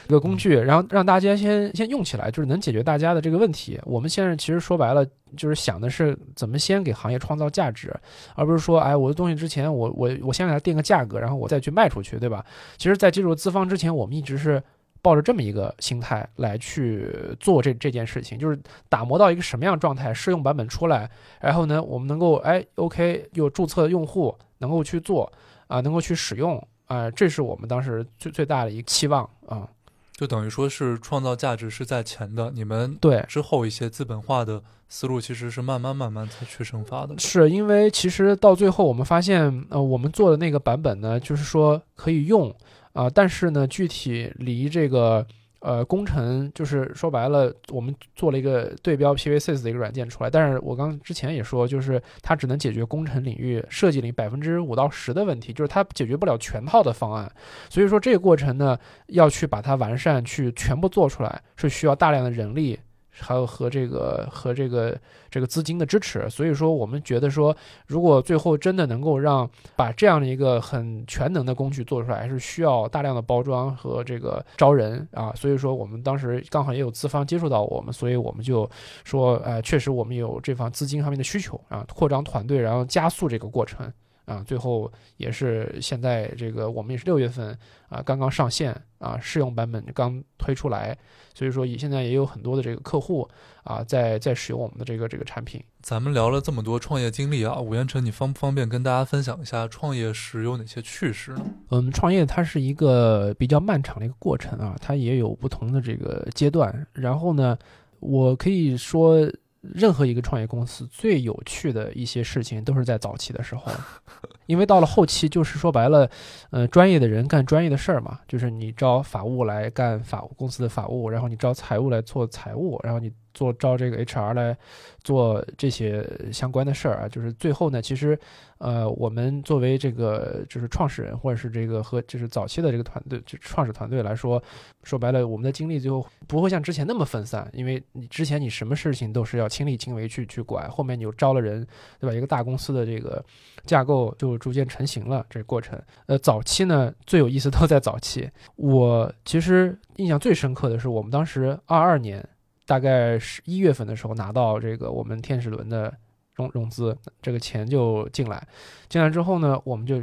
[0.06, 3.76] 一个工具，然后让大家先先用起来，就是能解决大家的这个问题。
[3.82, 5.04] 我们现在其实说白了，
[5.36, 7.92] 就是想的是怎么先给行业创造价值，
[8.36, 12.46] 而不是说，哎，我的东西之前我我我先给它定个价格，然后我再去卖出去，对吧？
[12.78, 14.62] 其实，在进入资方之前，我们一直是。
[15.02, 21.08] 抱着这么一个心态来去做这这件事情，就是打磨到一个什么样状态，试用版本出来，
[21.40, 25.32] 然后呢，我们能够哎，OK，又注册用户能够去做
[25.66, 29.68] 啊，能够去使用啊，这是我们当时最最大的一个期望啊。
[30.16, 37.14] 就等于说是创造价值是在前的，你们对之后一些资本化的思路其实是慢慢慢慢才去生发的。
[37.18, 42.54] 是因为其实到最后我们发现，呃，我们做的那个版本呢，就是说可以用。
[42.92, 45.26] 啊，但是呢，具体离这个
[45.60, 57.30] 呃工程，就是说白了，我们做了一个对标 PVC 的一个软件出来，但是我刚之前也说，就是它只能解决工程领域设计里百分之五到十的问题，就是它解决不了全套的方案，
[57.68, 58.78] 所以说这个过程呢，
[59.08, 62.78] 要去把它完善，去全部做出来，是需要大量的人力。
[63.18, 64.98] 还有和这个和这个
[65.30, 67.56] 这个资金的支持，所以说我们觉得说，
[67.86, 75.32] 如果最后真的能够让把这样的一个很全能的工具做出来，还是需要大量的包装和这个招人啊。
[75.34, 78.68] 所以说我们当时刚好也有资方接触到我们，所以我们就
[79.04, 83.90] 说，呃，确实我们有这方资金方面的需求啊，扩张团队，然后加速这个过程
[84.26, 87.56] 啊，最后也是现在这个我们也是六月份
[87.88, 90.96] 啊刚刚上线啊试用版本刚推出来，
[91.32, 93.28] 所以说也现在也有很多的这个客户
[93.62, 95.62] 啊在在使用我们的这个这个产品。
[95.80, 101.46] 咱们聊了这么多创业经历啊，吴彦辰，你方不方便跟大家分享一下创业时有哪些趣事呢？
[101.70, 106.86] 嗯，创业它是一个比较漫长的一个过程啊，它也有不同的这个阶段。
[106.92, 107.56] 然后呢，
[108.00, 109.30] 我可以说。
[109.74, 113.70] 任何一个创业公司最有趣的一些事情都是在早期的时候，
[114.46, 116.08] 因为到了后期，就是说白了，
[116.50, 123.12] 呃，专业的人干专业的事儿嘛，就是你招法务来干法务公司的法务，然后你招财务来做财务，然后你。
[123.36, 124.56] 做招这个 HR 来
[125.04, 128.18] 做这些相关的事儿啊，就是最后呢，其实，
[128.56, 134.42] 呃，我们作为这个就是创始人或者是这个和就是早期的这个团队，就创始团队来说，
[134.84, 141.64] 说白了，我们的精力最后不会像之前那么分散，因为你之前你什么事情都是要亲力亲为去去管，后面你又招了人，
[142.00, 142.16] 对吧？
[142.16, 143.22] 一个大公司的这个
[143.66, 145.78] 架构就逐渐成型了，这个过程。
[146.06, 152.26] 呃，早期呢最有意思都在早期，我其实印象最深刻的是我们当时二二年。
[152.66, 155.92] 大概十一月份的时候拿到这个我们天使轮的
[156.34, 158.46] 融融资，这个钱就进来，
[158.88, 160.02] 进来之后呢，我们就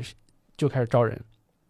[0.57, 1.19] 就开始招人，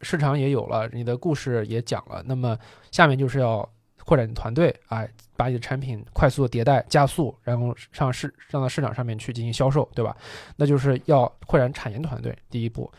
[0.02, 2.58] 市场也有了，你的故事也讲了，那么
[2.92, 3.68] 下面就是要
[4.06, 10.16] 扩展团队，哎，把你的产品快速的迭代加速，然后上市上到市场上面去进行销售，对吧？
[10.58, 12.92] 那就是要扩展产研团队，第一步。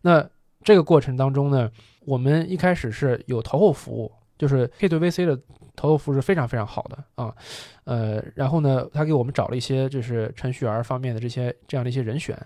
[0.00, 0.28] 那
[0.64, 1.70] 这个过程当中呢，
[2.06, 4.12] 我们一开始是有投后服务，
[4.42, 5.38] 就是 K 对 VC 的。
[5.74, 7.34] 投后服是非常非常好的啊，
[7.84, 12.38] 呃，然后呢，他给我们找了一些就是程序员方面的这些这样的一些人选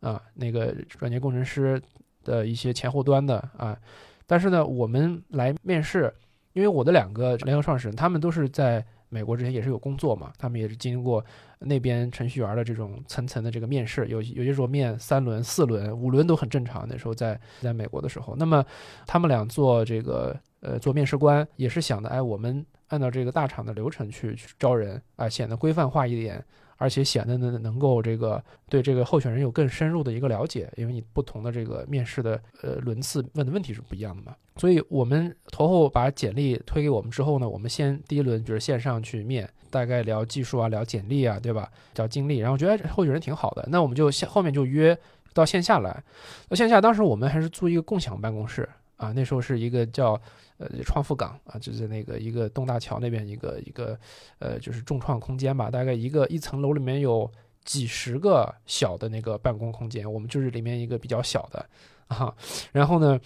[0.00, 1.80] 啊，那个软件工程师
[2.24, 3.78] 的一些前后端的啊，
[4.26, 6.10] 但是呢，我们来面试，
[6.54, 11.22] 因为我的两个联合创始人他们都是在美国之前也是有工作嘛，他们也是经过
[11.58, 16.86] 那边程序员的这种层层的这个面试，有有些时候面三轮、四轮、五轮都很正常。
[16.88, 18.64] 那时候在在美国的时候，那么
[19.06, 20.34] 他们俩做这个。
[20.60, 26.44] 呃，做面试官也是想的，哎，我们按照这个大厂的流程去去招人，啊，显得规范化一点，
[26.76, 34.34] 而且显得呢能够这个对这个候选人有更深入的一个了解，因为你不同的这个面试的呃轮次问的问题是不一样的嘛。
[34.56, 41.70] 所以我们投后把简历推给我们之后呢，我们先第一轮就是线上去面，大概聊技术啊，聊简历啊，对吧？
[41.94, 44.98] 聊经历，然后觉得候选人挺好的，那我们就线后面就约
[45.32, 46.02] 到线下来。
[46.48, 50.20] 到线下，当时我们还是租一个共享办公室啊，那时候是一个叫。
[50.60, 53.98] 呃，创富港啊，就是那个一个东大桥那边一个一个，
[54.38, 55.70] 呃，就是众创空间吧。
[55.70, 57.30] 大概一个一层楼里面有
[57.64, 61.66] 几十个小的那个办公空间，我们就是里面一个比较小的
[62.08, 62.34] 啊。
[62.72, 63.18] 然后呢，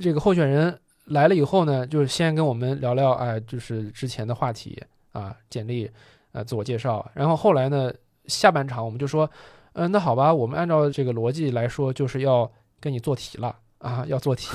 [0.00, 5.88] 这个候选人来了以后呢，就是先跟我们聊聊，哎，就是之前的话题啊，简历，
[6.32, 7.08] 呃，自我介绍。
[7.14, 7.92] 然后后来呢，
[8.26, 9.30] 下半场我们就说，
[9.74, 12.50] 嗯，那好吧，我们按照这个逻辑来说，就是要
[12.80, 13.56] 跟你做题了。
[13.84, 14.48] 啊，要做题，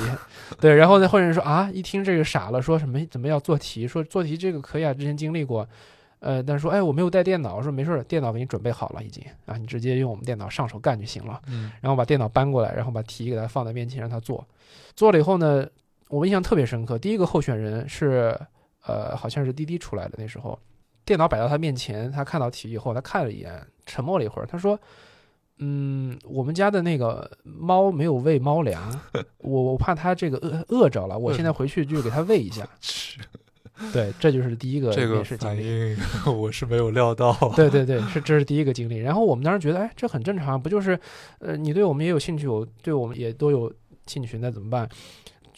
[0.59, 3.88] 对，然后呢，或者说啊，一听这个傻了，说什么怎么要做题？
[3.88, 5.69] 说做题这个可以啊，之前经历过，
[6.17, 11.39] 呃，但是说哎，我没有带电脑，说没事儿，电脑给你准备好了已经啊，你直接用我们电脑上手干就行了。
[11.45, 14.43] 嗯，然后把电脑搬过来，然后把题给他放在面前让他做，
[14.95, 15.63] 做了以后呢，
[16.07, 18.36] 我印象特别深刻，第一个候选人是
[18.88, 20.57] 呃，好像是滴滴出来的那时候，
[21.05, 24.80] 电脑摆到他面前，他看到题以后，他看了一眼，沉默了一会儿，他说。
[25.60, 28.99] 嗯，我们家的那个猫没有喂猫粮，
[29.39, 32.68] 我我怕它这个饿饿着了，我现在回去就给它喂一下。
[32.80, 33.20] 是，
[33.91, 35.97] 对，这就是第一个这个经历。
[36.26, 37.34] 我是没有料到。
[37.55, 38.97] 对对对，是这是第一个经历。
[38.97, 40.99] 然后我们当时觉得，哎，这很正常，不就是，
[41.39, 43.72] 呃，你对我们也有兴趣，我对我们也都有
[44.07, 44.88] 兴趣，那怎么办？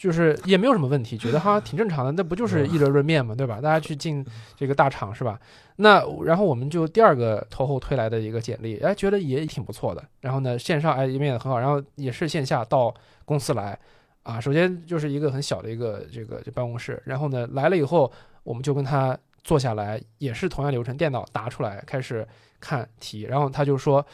[0.02, 3.60] 就是也没有什么问题，觉得哈挺正常的，那不就是一轮轮面嘛，对吧？
[3.60, 4.26] 大家去进
[4.56, 5.38] 这个大厂是吧？
[5.76, 10.02] 那然后我们就第二个投后推来的一个简历，哎，觉得也挺不错的。
[10.20, 12.92] 然后呢，线上哎也面的很好，然后也是线下到
[13.24, 13.78] 公司来，
[14.24, 18.10] 啊，首先就是一个很小的一个这个办公室，然后呢来了以后，
[18.42, 22.26] 我们就跟他坐下来，也是同样流程，电脑答出来开始
[22.58, 24.04] 看题，然后他就说，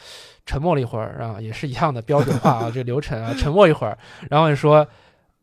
[0.45, 3.97] 沉默了一会儿，啊，也是一样的标准化啊，这流程啊，沉默一会儿，
[4.29, 4.87] 然后就说。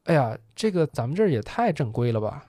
[0.07, 2.45] 哎呀，这个咱们这儿也太正规了吧！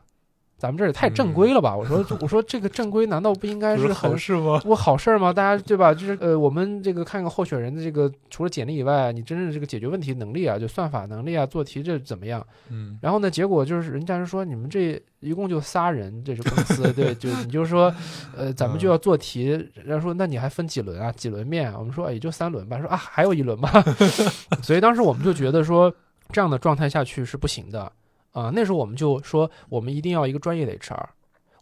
[0.60, 1.76] 咱们这儿也太正规了吧！
[1.76, 4.60] 我说， 我说这个正规难道不应该是好事吗？
[4.64, 5.32] 不好事吗？
[5.32, 5.94] 大家对吧？
[5.94, 12.44] 就是呃，我们这个看看候选人的这个，除了简历以外，你真正这个解决问题能力啊，就算法能力啊，做题这怎么样？
[12.72, 12.98] 嗯。
[13.04, 17.94] 然后呢，结果就是人家是说你们这一共就仨人，这是公司对，就你就说，
[18.36, 21.12] 呃，咱们就要做题，人家说那你还分几轮啊？
[21.12, 21.72] 几轮面？
[21.78, 22.80] 我们说也就三轮吧。
[22.80, 23.72] 说啊，还有一轮吧。
[24.64, 25.94] 所以当时我们就觉得说。
[26.32, 27.92] 这样的状态下去是不行的，
[28.32, 31.06] 啊，那时候我们就说，我们一定要一个专业的 HR，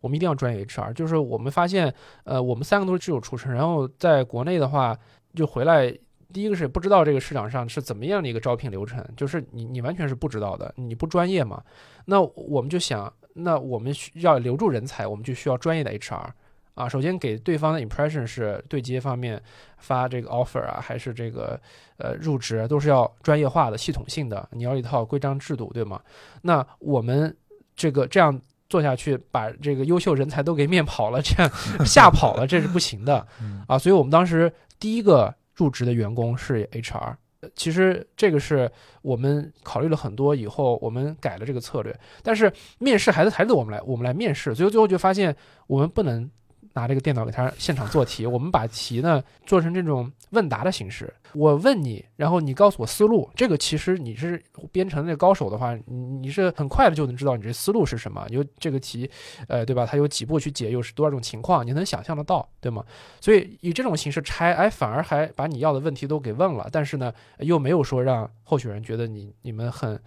[0.02, 0.94] 我们一定要专业 HR。
[0.94, 1.94] 就是我们发现，
[2.24, 4.98] 呃，我们三个都是技术出身，然后在国内的话，
[5.34, 5.96] 就回来
[6.34, 11.64] 第一个是不知道这个市场上是怎么样的一个招聘流程，就是你你完全是不知道的，你不专业嘛。
[12.06, 16.28] 那我们就想，那我们需要留住人才，我们就需要专业的 HR
[16.76, 16.88] 啊。
[16.88, 19.42] 首先给对方的 impression 是对接方面
[19.80, 21.60] 发这个 offer 啊，还是这个
[21.98, 26.00] 呃入职都是要专业化的、系统性的，你要一套规章制度，对吗？
[26.44, 27.36] 那我们
[27.76, 28.40] 这个这样。
[28.68, 31.50] 做下去，把这个优秀人才都给面跑了，这样
[31.86, 33.26] 吓跑了，这是不行的
[33.68, 33.78] 啊！
[33.78, 37.16] 所以我们当时第一个入职的员工是 HR。
[37.56, 38.70] 其实这个是
[39.04, 41.96] 我们考虑了很多以后，我们改了这个策略。
[42.24, 44.56] 但是面试还是还是我们来，我们来面试。
[44.56, 45.34] 所以最后就发现，
[45.68, 46.30] 我们不能。
[46.76, 51.12] 拿这个电脑给他现场做题，我们把题呢做成这种问答的形式。
[51.34, 53.30] 我问你，然后你告诉我思路。
[53.34, 58.26] 这个其实你是编程的高手的话，你你是很快的就能知道你这思路是什么。
[58.30, 59.10] 有这个题，
[59.48, 59.86] 呃，对吧？
[59.86, 62.84] 它有几步去解，又是多少种情况，你能想象得到，对吗？
[63.22, 69.98] 所以以这种形式拆，哎，反而还把你要的问题都给问了，但是呢，又没有说让候选人觉得你你们很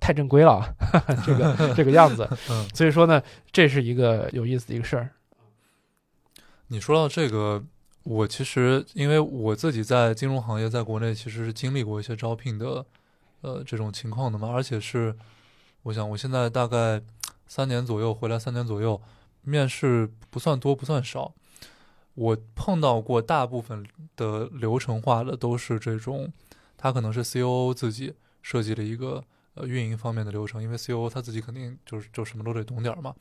[0.00, 0.74] 太正规了，
[1.24, 2.28] 这个这个样子。
[2.74, 3.22] 所以说呢，
[3.52, 5.10] 这是一个有意思的一个事儿。
[6.68, 7.64] 你说到这个，
[8.02, 12.84] 我其实因为我自己在金融行业，在国内其实是经历过一些招聘的，
[13.42, 14.50] 呃，这种情况的嘛。
[14.50, 15.16] 而且是，
[15.84, 17.00] 我想我现在大概
[17.46, 19.00] 三年左右回来，三年左右，
[19.42, 21.32] 面试不算多，不算少。
[22.14, 23.86] 我碰到过大部分
[24.16, 26.32] 的流程化的都是这种，
[26.76, 29.22] 他可能是 COO 自己设计了一个
[29.54, 33.14] 呃运营方面的流程，因为 COO 他自己肯定就是就什么都得懂点儿嘛。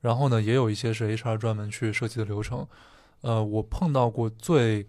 [0.00, 2.66] 然后呢，也有一些是 HR 专门去设计的流程。
[3.22, 4.86] 呃，我碰到过最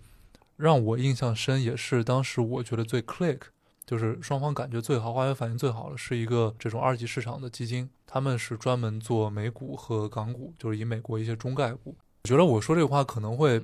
[0.55, 3.39] 让我印象深，也是当时我觉得最 click，
[3.87, 11.95] 就是双方感觉最好、化学反应最好的，是一个这种二级市场的基金，他们是专门做美股和港股，就是以美国一些中概股。
[12.25, 13.59] 我觉得我说这个话可能会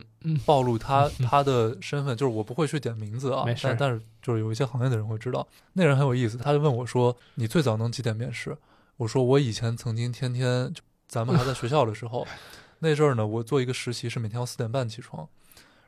[0.45, 5.47] 暴露他他的身份，就是我不会去点名字啊，但但是就是有一些行业的人会知道。
[5.73, 8.57] 那人很有意思，他就问我说：“你最早能几点面试？”
[8.97, 10.73] 我说：“我以前曾经天天。”
[11.07, 12.25] 咱们还在学校的时候，
[12.79, 15.27] 那阵儿呢，我做一个实习是每天要四点半起床，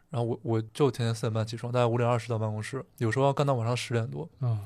[0.10, 4.30] 然后我我就天天四点半起床，大概五点二十到办公室，有时候要干到晚上十点多。
[4.40, 4.60] 嗯，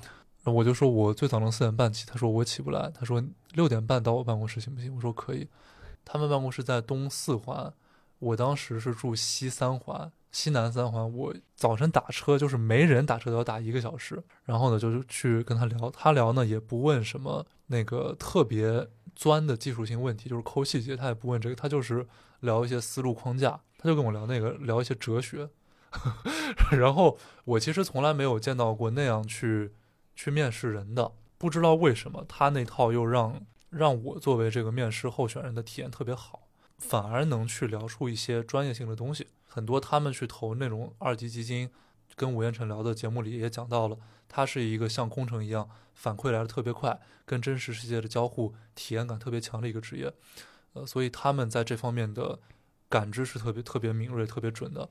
[0.44, 3.24] 我就说我最早能四点半起，他说我起不来，他说
[3.54, 4.94] 六点半到我办公室行不行？
[4.96, 5.48] 我说可以。
[6.04, 7.72] 他们办公室在东四环，
[8.20, 11.14] 我当时是住西三环，西南三环。
[11.14, 18.88] 我早晨打车就是没人打车都要打一个小时，然后呢就是去跟他聊，他聊呢也不问什么那个特别。
[19.14, 22.08] 钻的技术性问题就是抠细节，他也不问这个，他就是
[22.40, 25.50] 聊一些思路框架，他就跟我聊那个，聊一些哲学。
[26.72, 29.74] 然后我其实从来没有见到过那样去
[30.16, 36.48] 去面试人的，不知道为什么他那套又让让我作为这个面试候选人的体验特别好，
[36.80, 39.28] 反而能去聊出一些专业性的东西。
[39.46, 41.70] 很多他们去投那种二级基金，
[42.22, 43.98] 跟吴彦辰聊的节目里也讲到了。
[44.30, 50.14] 它是一个像工程一样反馈来的特别快，跟真实世界的交互体验感特别强的一个职业，
[50.74, 52.38] 呃，所以他们在这方面的
[52.88, 54.88] 感知是特别特别敏锐、特别准的。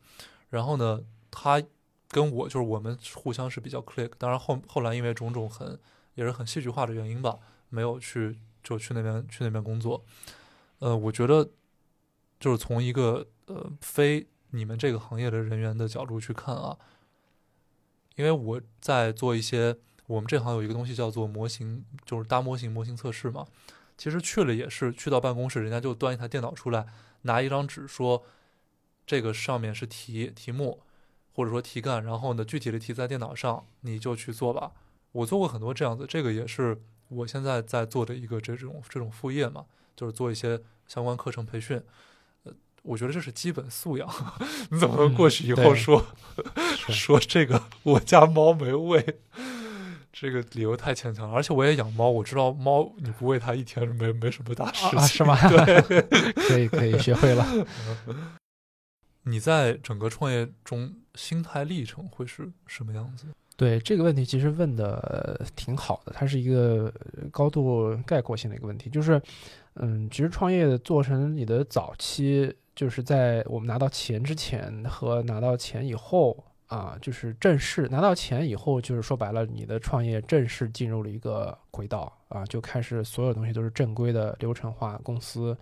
[0.49, 1.01] 然后呢，
[1.31, 1.62] 他
[2.09, 5.78] 跟我就是我们互相是比较 click，当然后后来因为种种很
[6.16, 10.05] 也是很戏剧化的原因吧，没有去就去那边去那边工作。
[10.81, 11.49] 呃，我觉得
[12.41, 16.76] 就是从一个呃非你们这个行业的人员的角度去看啊。
[18.21, 19.75] 因为我在做一些，
[20.07, 23.47] 我们这行有一个东西叫做模型，就是搭模型、模型测试嘛。
[23.97, 26.87] 其实去了也是去到办公室，人家就端一台电脑出来，
[27.23, 28.23] 拿一张纸说，
[29.07, 30.83] 这个上面是题题目，
[31.33, 34.73] 或者说题干，然后呢具体的题在电脑上，你就去做吧。
[35.12, 39.64] 我做过很多这样子，这个也是我现在在做的一个这种这种副业嘛，
[39.97, 41.83] 就是做一些相关课程培训。
[42.83, 44.09] 我觉得这是基本素养，
[44.70, 46.05] 你怎么能过去以后说
[46.89, 49.20] 说这个我家猫没喂？
[50.12, 51.35] 这个理由太牵强了。
[51.35, 55.37] 而且我也养猫，我知道猫你不喂它一天没没什么大事情，是吗？
[55.49, 56.03] 对，
[56.49, 57.47] 可以可以学会了。
[59.22, 63.26] 你在整个创业中心态历程会是什么样子？
[63.57, 66.93] 对这个问题其实问的挺好的，它是一个
[67.31, 69.20] 高度概括性的一个问题，就是
[69.74, 72.53] 嗯，其实创业做成你的早期。
[72.81, 76.35] 就是在我们拿到钱之前和拿到钱以后
[76.66, 85.55] 啊，就是正式拿到钱以后，就是说白了，你的创业正式进入了一个轨道啊，就开始所有东西都是正规的流程化公司，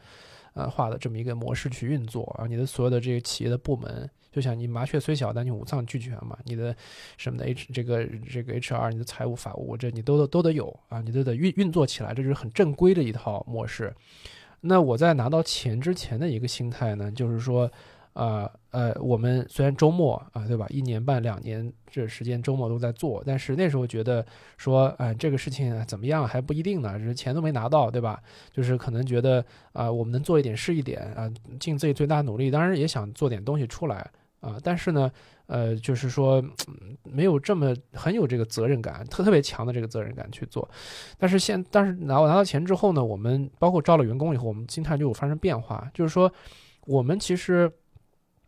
[0.54, 2.46] 呃，化的这么一个模式去运作啊。
[2.46, 6.38] 你的所有的这个企业的部门，就像你麻雀虽小，但你五脏俱全嘛。
[6.44, 6.72] 你的
[7.16, 13.92] 什么的 H 这个这个 HR，你的财务法务，这你都都得有啊，你都得运运作起来，这就是很正规的一套模式。
[14.60, 17.70] 那我在拿到钱之前的一个心态呢，就是说，
[18.12, 20.66] 啊呃，我们虽然周末啊，对吧？
[20.68, 24.24] 一年半两年这时间周末都在做，但是那时候觉得
[24.56, 28.20] 说，哎，这个事情怎么样还不一定呢，这钱都没拿到，对吧？
[28.52, 31.30] 就是可能觉得啊，我们能做一点是一点啊，
[31.60, 34.10] 尽自己最大努力，当然也想做点东西出来
[34.40, 35.10] 啊，但是呢，
[35.46, 36.42] 呃，就是说
[37.02, 40.68] 没有这么很有这个责任感，特特别强的这个责任感去做。
[41.16, 46.32] 但是现但是拿我拿到钱之后呢，我们包括招了员工以后，我们心态就有发生变化，就是说
[46.86, 47.70] 我们其实。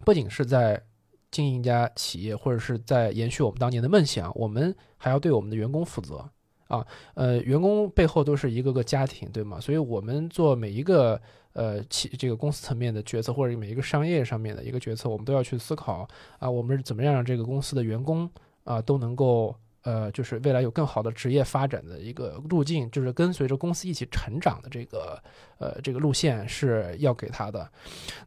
[0.02, 0.82] 不仅是在
[1.30, 6.26] 经营一家企业，或者是在延续我们当年的梦想，我们还要对我们的员工负责
[6.70, 6.86] 啊。
[7.12, 9.60] 呃，员工背后都是一个个家庭，对吗？
[9.60, 11.20] 所以我们做每一个
[11.52, 16.08] 呃企这个公司层面的决策，或者每一个商业上面的一个决策，我们都要去思考
[16.38, 18.30] 啊，我们是怎么样让这个公司的员工
[18.64, 19.54] 啊都能够。
[19.82, 25.18] 呃，就是未来有更好的职业发展的一个路径，就是跟随着公司一起成长的这个
[25.58, 27.66] 呃这个路线是要给他的。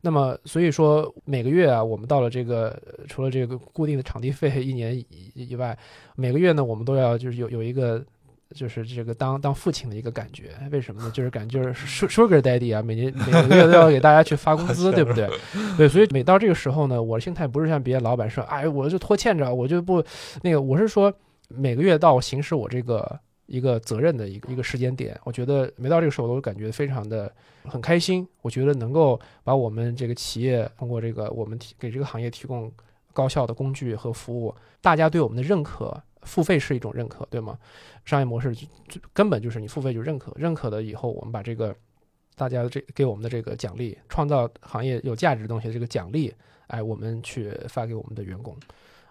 [0.02, 5.78] 那么，所以说每个月啊，我们到了这个除了这个固定的场地费一年以以外，
[6.16, 8.04] 每个月呢，我们都要就是有有一个
[8.54, 10.52] 就是这个当当父亲的一个感觉。
[10.72, 11.12] 为什么呢？
[11.12, 15.30] 就是感觉就是 Sugar Daddy 啊，每年每个月都要给大家去发工资， 对不对？
[15.78, 20.04] 对，所以每到这个时候呢，我的心态不是像别的老板说，哎，我就拖欠着，我就不
[20.42, 21.14] 那个，我是说。
[21.56, 27.32] 每个月到行使我这个一个责任的一个一个时间点，我觉得每到这个时候，我都感觉非常的
[27.66, 28.28] 很开心。
[28.42, 32.72] 我觉得能够把我们这个企业通过这个我们提给这个行业提供
[33.12, 37.58] 高效的工具和服务，大家对我们的认可，付费是一种认可，对吗？
[38.06, 41.76] 商业模式就,就根本就是你付费就认可，认可了以后，我们把这个
[42.36, 46.34] 大家的这给我们的这个奖励，创造行业有价值的东西这个奖励，
[46.68, 48.56] 哎，我们去发给我们的员工。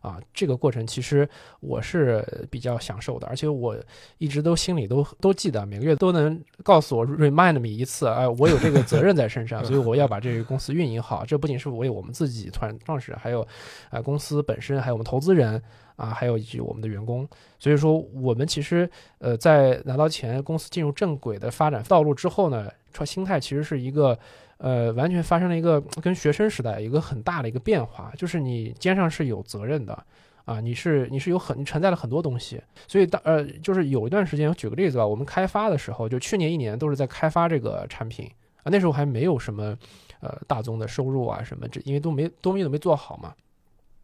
[0.02, 1.28] 啊，这个过程其实
[1.60, 3.76] 我是比较享受的，而且我
[4.18, 11.24] 一直都心里都都记得，每个月都能告诉我 remind me 一次，哎，我有这个责任在身上，所以我要把这个公司运营好。
[11.24, 13.46] 这不仅是为我们自己团创始人，还有
[13.90, 15.62] 啊公司本身，还有我们投资人
[15.96, 17.28] 啊，还有以及我们的员工。
[17.58, 18.88] 所以说，我们其实
[19.18, 24.18] 呃在拿到钱，公司进入正轨的发展道路之后呢，创心态其实是一个。
[24.58, 30.06] 呃，完全发生了一个跟学生时代一个很大的一个变化，就是你肩上是有责任的，
[30.44, 39.76] 啊，你是你是有很承载了很多东西，所以当呃，就是有一段时间，举个例子吧，我们开发的时候，就去年一年都是在开发这个产品啊，那时候还没有什么
[40.20, 43.34] 呃大宗的收入啊什么，这因为都没东西都没做好嘛。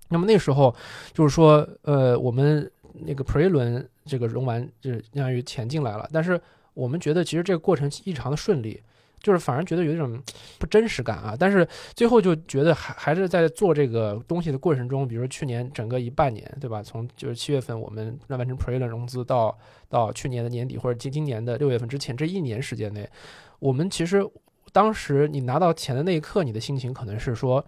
[0.09, 0.75] 那么那时候
[1.13, 6.41] 就是说，呃，我们那个 Pre 轮这个融完，就是相当于钱进来了，但是
[6.75, 8.83] 我们觉得其实这个过程异常的顺利。
[9.21, 10.17] 就是反而觉得有一种
[10.61, 16.81] 不真实感啊，但是最后就觉得还还是在做这个东西的过程中，比如说去年整个一半年，对吧？
[16.81, 23.11] 从就是七月份我们那完成 Pre 轮融资到到去年的年底或者今今年的六月份之前这一年时间内，
[23.59, 24.25] 我们其实
[24.71, 27.63] 当时你拿到钱的那一刻，你的心情可能是说，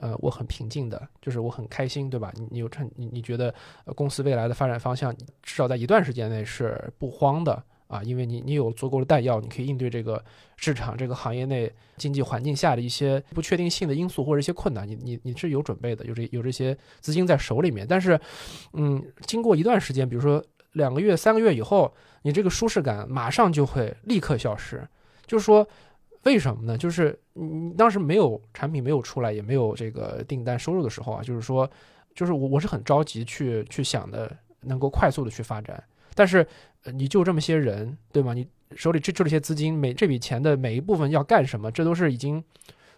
[0.00, 2.32] 呃，我很平静的，就是我很开心，对吧？
[2.36, 3.54] 你你有趁你你觉得
[3.94, 7.62] 公司未来的发展方向至少在一段时间内是不慌的。
[7.88, 10.20] 啊，因为你你有足够的弹药，你可以应对这个
[10.56, 17.86] 市场、这个行业内经济环境下的一些不确定性的因素或者一些困难，你你你是有准备的，有这有这些资金在手里面。
[17.88, 18.20] 但是，
[18.72, 24.84] 嗯，经过一段时间，比如说两个月、三个月以后，你这个舒适感马上就会立刻消失。
[25.24, 25.64] 就是说，
[26.26, 26.76] 为什么呢？
[26.76, 31.70] 就是你当时没有产品没有出来，也没有这个订单收入的时候啊，就是说，
[32.16, 35.80] 就是我我是很着急去去想的，能够快速的去发展。
[36.16, 36.44] 但是，
[36.92, 38.34] 你就这么些人，对吗？
[38.34, 41.70] 你手里这这些资金，每这笔钱的每一部分要干什么？
[41.70, 42.42] 这都是已经，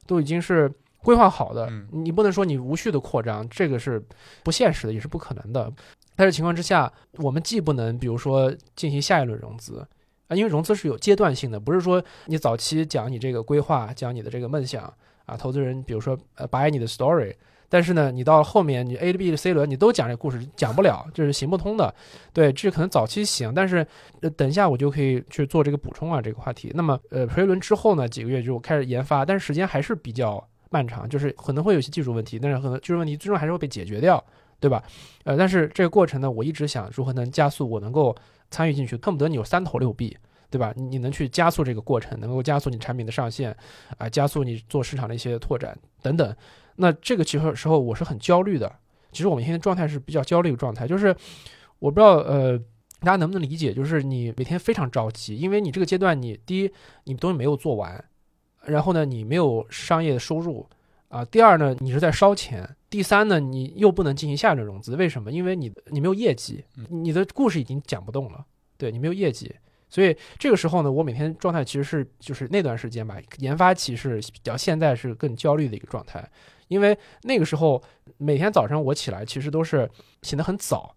[0.06, 0.72] 都已经是
[1.02, 1.70] 规划好的。
[1.92, 4.02] 你不能说你无序的扩张，这个是
[4.42, 5.70] 不现实的，也是不可能的。
[6.16, 9.86] 在这情况之下，我们既不能，比如说进行下一轮融资
[10.28, 14.92] 啊，因为融资是有阶段性的，不是说你早期讲你这个规划，讲你的这个梦想
[15.26, 17.34] 啊，投资人比如说呃，buy 你的 story。
[17.70, 21.94] 但是呢，你到后面你 A、B 的、C 轮你都讲这故事，讲不了，这是行不通的。
[22.32, 23.86] 对，这可能早期行，但是
[24.22, 26.72] 呃，等一下我就可以去做这个补充啊，这个话题。
[26.74, 34.24] 那么呃，Pre 轮之后呢，几个月就开始研发，但是时间还是比较漫长，就是可能会有些技术问题，但是可能技术问题最终还是会被解决掉，
[34.58, 34.82] 对吧？
[35.24, 38.16] 呃，但是这个过程呢，我一直想如何能加速，我能够
[38.50, 40.16] 参与进去，恨不得你有三头六臂，
[40.50, 40.72] 对吧？
[40.76, 43.56] 你能去加速这个过程，能够加速你产品的上线，
[43.98, 46.36] 啊，加速你做市场的一些拓展等等。
[46.76, 48.72] 那这个其实时候我是很焦虑的。
[49.10, 51.14] 其实我们现在状态是比较焦虑的状态，就是
[51.78, 52.58] 我不知道呃
[53.00, 56.70] 大家能不能理解，就是你每天非常着急，因为你这个阶段你第一
[57.04, 58.04] 你东西没有做完，
[58.64, 60.68] 然后呢你没有商业的收入
[61.08, 65.32] 啊，第二呢你是在烧钱，第三呢你又不能进行下一轮融资，为什么？
[65.32, 68.44] 因为你你没有业绩，你的故事已经讲不动了，
[68.76, 69.54] 对你没有业绩，
[69.88, 76.28] 所以这个时候呢，我每天状态其实是就是那段时间吧，研发期是比较现在是更焦虑的一个状态，
[76.68, 77.82] 因为那个时候
[78.18, 79.90] 每天早上我起来其实都是
[80.22, 80.94] 醒得很早，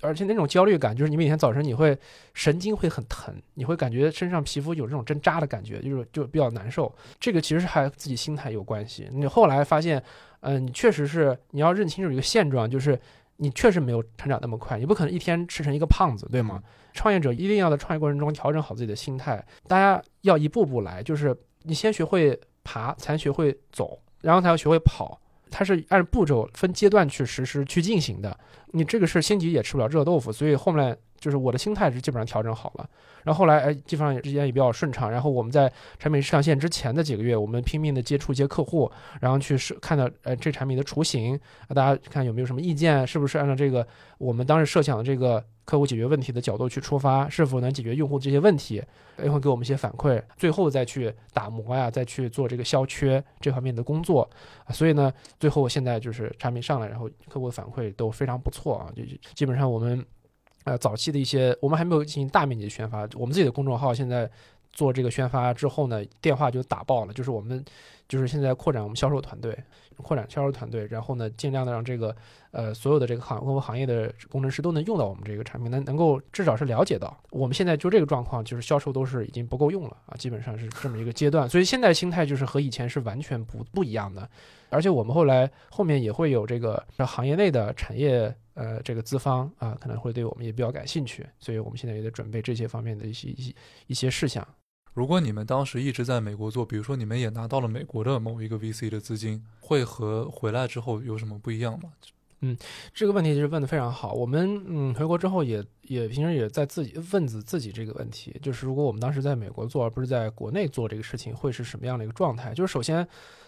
[0.00, 1.96] 而且那种焦虑感就是你每天早晨你会
[2.34, 6.92] 神经会很疼，你会感觉身上皮肤有这种针扎的感觉，就是就比较难受。
[7.20, 9.08] 这个其实是还自己心态有关系。
[9.12, 10.02] 你后来发现，
[10.40, 12.98] 嗯、你确实是你要认清楚一个现状，就是
[13.36, 16.62] 你确实没有成长那么快，你不可能一天吃成一个胖子，对吗？
[16.92, 25.20] 创业者一定要在创业过程中调整好自己的心态，大家要一步步来，就是你先学会爬，才学会走，然后才要学会跑。
[25.50, 28.36] 它是按步骤分阶段去实施去进行的。
[28.72, 32.88] 你这个是心急也吃不了热豆腐，所以后面就是我的心态是基本上调整好了。
[33.24, 35.10] 然后后来哎，基本上之间也比较顺畅。
[35.10, 38.90] 然后我们在产品上线之前的几个月，我们拼命的接触一些客户，
[39.20, 41.38] 然后去试看到呃这产品的雏形，
[41.74, 43.86] 大家看有没有什么意见，是不是按照这个
[44.18, 48.82] 我们当时设想的这个客户解决问题的角度去出发，是否能解决用户这些问题，
[49.22, 54.26] 也会给我们一些反馈，最后再去打磨呀，再去做这个消缺这方面的工作。
[54.70, 59.02] 所以呢，最后现在就是产品上来，然后客户的反馈都非常不错啊，就
[59.34, 60.02] 基本上我们
[60.64, 64.26] 呃早期的一些，我们还没有进行大面积的宣发，我们自己的公众号现在
[64.72, 67.62] 做这个宣发之后呢，电话就打爆了，就是我们
[68.08, 69.54] 就是现在扩展我们销售团队，
[70.02, 72.14] 扩展销售团队，然后呢，尽量的让这个
[72.50, 84.28] 呃所有的这个行客户行业的工程师都能用到我们这个产品，能能够至少是了解到，我们现在就这个状况，就是销售都是已经不够用了啊，基本上是这么一个阶段，所以现在心态就是和以前是完全不不一样的。
[84.70, 93.54] 而且我们后来后面也会有这个行业内的产业呃这个资方啊，可能会对我们也比较感兴趣，所以我们现在也得准备这些方面的一些一些
[93.86, 94.46] 一些事项。
[94.98, 101.92] 如果你们当时一直在美国做，比如说你们也拿到了美国的某一个 VC 的资金，会和回来之后有什么不一样吗？
[102.40, 102.56] 嗯
[102.92, 104.12] 这个问题其实问得非常好。
[104.12, 112.52] 我们嗯回国之后也也平时也在自己问自自己这个问题，就是如果我们当时在美国做，而不是在国内做这个事情，会是什么样的一个状态？
[112.52, 113.06] 就是首先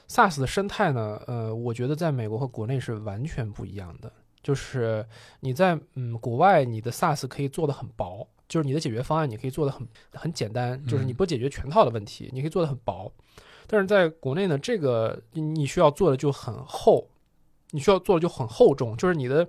[0.09, 4.12] ，SaaS 的生态呢，呃，我觉得在美国和国内是完全不一样的。
[4.43, 5.07] 就是
[5.41, 13.12] 你在嗯国外，你的 SaaS 可以做的很薄，就是你的解决方案你可以做的很很简单，就是你不解决全套的问题，你可以做的很薄。
[13.66, 17.09] 但是在国内呢，这个你你需要做的就很厚，
[17.70, 19.47] 你需要做的就很厚重，就是你的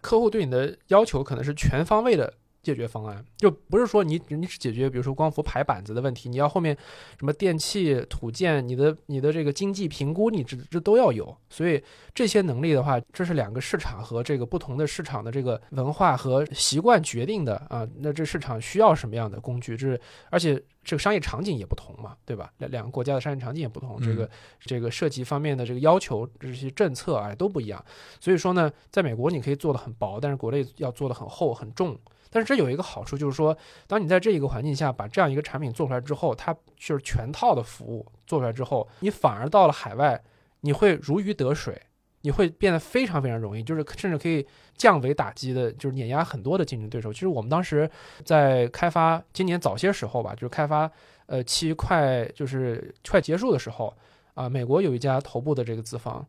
[0.00, 6.76] 客户对你的要求可能是全方位的解决方案，就不是说你你只解决比如说光伏排板子的问题，你要后面
[7.18, 11.34] 什么电气、土建，你的你的这个经济评估，你这这都要有。
[11.48, 11.82] 所以
[12.14, 17.88] 这些能力的话，这是两个市场和这个不同的市场的这个文化和习惯决定的啊。
[17.96, 19.74] 那这市场需要什么样的工具？
[19.74, 19.98] 这是
[20.28, 22.52] 而且这个商业场景也不同嘛，对吧？
[22.58, 24.28] 两两个国家的商业场景也不同，这个
[24.60, 27.82] 这个涉及方面的这个要求，这些政策啊都不一样。
[28.20, 31.98] 所以说呢，在美国你可以做的很薄，但是国内要做的很厚很重。
[32.30, 33.56] 但是这有一个好处，就是说，
[33.86, 40.22] 当你在这一个环境下把这样一个产品做出来之后，它就是全套的服务做出来之后，你反而到了海外，
[40.60, 41.80] 你会如鱼得水，
[42.20, 47.12] 你会变得非常非常容易，就是甚至可以降维打击的，就是碾压很多的竞争对手。
[47.12, 47.90] 其实我们当时
[48.24, 50.90] 在开发今年早些时候吧，就是开发
[51.26, 53.92] 呃期快就是快结束的时候
[54.34, 56.24] 啊，美国有一家头部的这个资方。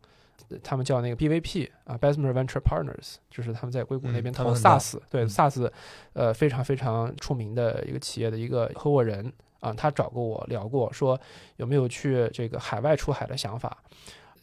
[0.64, 5.72] 他们叫那个 BVP 啊，Bessemer Venture Partners，就是他们在硅谷那边投嗯他们很大 SaaS，、对嗯 SaaS，
[6.14, 11.20] 呃，非常非常出名的一个企业的一个合伙人啊，他找过我聊过，说
[11.58, 13.78] 有没有去这个海外出海的想法。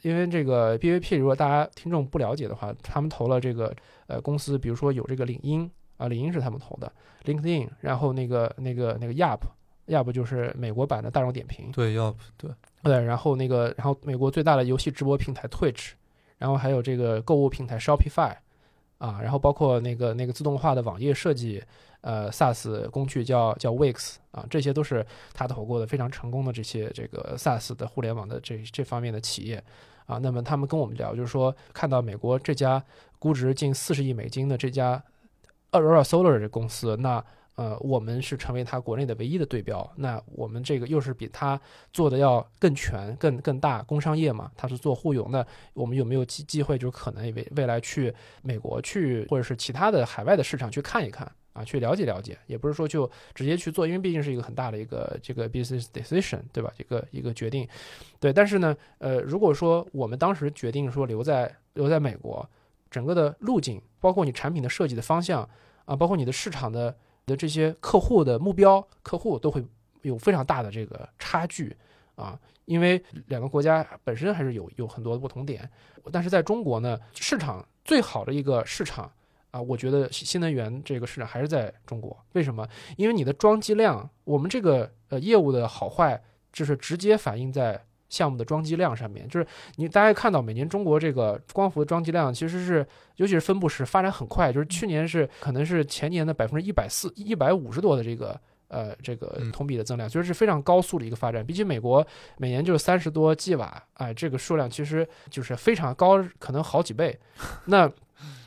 [0.03, 3.75] 因为这个 BVP，如果大家听众不了解的话，他们投了这个
[4.07, 6.93] 呃公司，比如说有这个领英啊，领英是他们投的
[7.25, 9.13] ，LinkedIn，然后那个那个那个
[9.89, 12.51] Yap，Yap 就是美国版的大众点评，对，要对，
[12.83, 15.91] 对，然后那个，然后美国最大的游戏直播平台 Twitch，
[16.39, 18.35] 然后还有这个购物平台 Shopify，
[18.99, 21.63] 啊，然后包括那个那个自动化的网页设计，
[22.01, 29.63] 呃，SaaS 工具叫叫 Wix 啊，这些都是他投过的非常成功的这些这个 SaaS 的互联网的这这方面的企业
[30.07, 30.19] 啊。
[30.19, 32.83] 那么他们跟我们聊，就是说看到美国这家
[33.19, 35.03] 估值近四十亿美金的这家
[35.73, 37.25] Aurora Solar 这公司，那
[37.59, 39.85] 呃，我们是成为它国内的唯一的对标。
[39.97, 41.61] 那我们这个又是比它
[41.93, 45.45] 做的要更全、更更大，工商业嘛，它是做互融的。
[45.75, 56.73] 我们有没有机机会，就可能未未来去美国去，或者是其他的海外的市场去看一看啊，去了解了解，也不是说就直接去做，因为毕竟是一个很大的一个这个 business decision，对吧？
[56.79, 57.67] 一个一个决定，
[58.21, 58.33] 对。
[58.33, 62.49] 但是呢，呃，如果说我们当时决定说留在留在美国，
[62.89, 65.43] 整个的路径，包括你产品的设计的方向
[65.87, 66.97] 啊，包括你的市场的
[67.29, 69.63] 的这些客户的目标，客户都会
[70.03, 71.77] 有非常大的这个差距
[72.17, 75.71] 啊，因为两个国家本身还是有有很多的不同点，
[76.11, 79.13] 但是在中国呢，市场最好的一个市场
[79.51, 82.17] 啊，我觉得新能源这个市场还是在中国。
[82.33, 82.67] 为什么？
[82.97, 86.23] 因为你的装机量，我们这个呃业务的好坏，
[86.53, 89.29] 就是直接反映在项目的装机量上面。
[89.29, 89.47] 就是
[89.77, 92.87] 你大家看到每年中国这个光伏的装机量，其实是
[93.17, 98.41] 尤其是分布式发展很快，就是去年是可能是前年的百分之一百四一百五十多的这个。
[98.71, 101.43] 呃，这个同比的增量，所以是非常高速的一个发展。
[101.43, 102.07] 比起美国
[102.37, 107.19] 每年就是三十多 G 瓦，哎，这个数量其实就是非常高，可能好几倍。
[107.65, 107.91] 那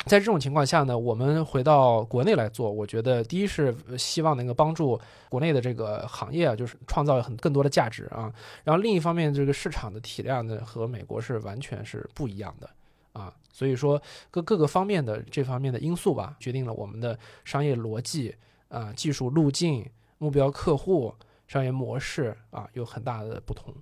[0.06, 5.00] 在这种情况下呢，我们回到国内来做，我觉得第一是希望能够帮助
[5.30, 8.34] 国内的这个行业啊，就是创造很更多的价值啊。
[8.64, 12.70] 然后另一方面，这个市场的体量呢和美国是完全是不一样的
[13.14, 13.34] 啊。
[13.52, 18.36] 所以说各各个方面的这方面的因素吧，决定了我们的商业逻辑
[18.70, 19.90] 啊、技术路径。
[20.18, 21.12] 目标客户、
[21.48, 23.74] 商业模式啊，有很大的不同。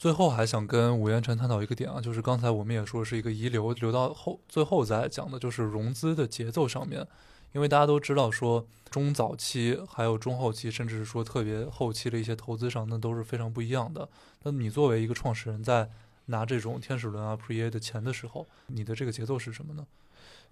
[0.00, 7.06] 最后还想跟吴彦辰探讨一个点啊，就是刚才我们也说是一个遗留，留到后最后再讲的，就是融资的节奏上面。
[7.52, 14.08] 因为大家都知道说，中早期还有中后期，甚至是说特别后期的一些投资上，那都是非常不一样的。
[14.44, 15.86] 那你作为一个创始人，在
[16.24, 19.86] 拿这种天使轮啊、Pre-A 的钱的时候，你的这个节奏是什么呢？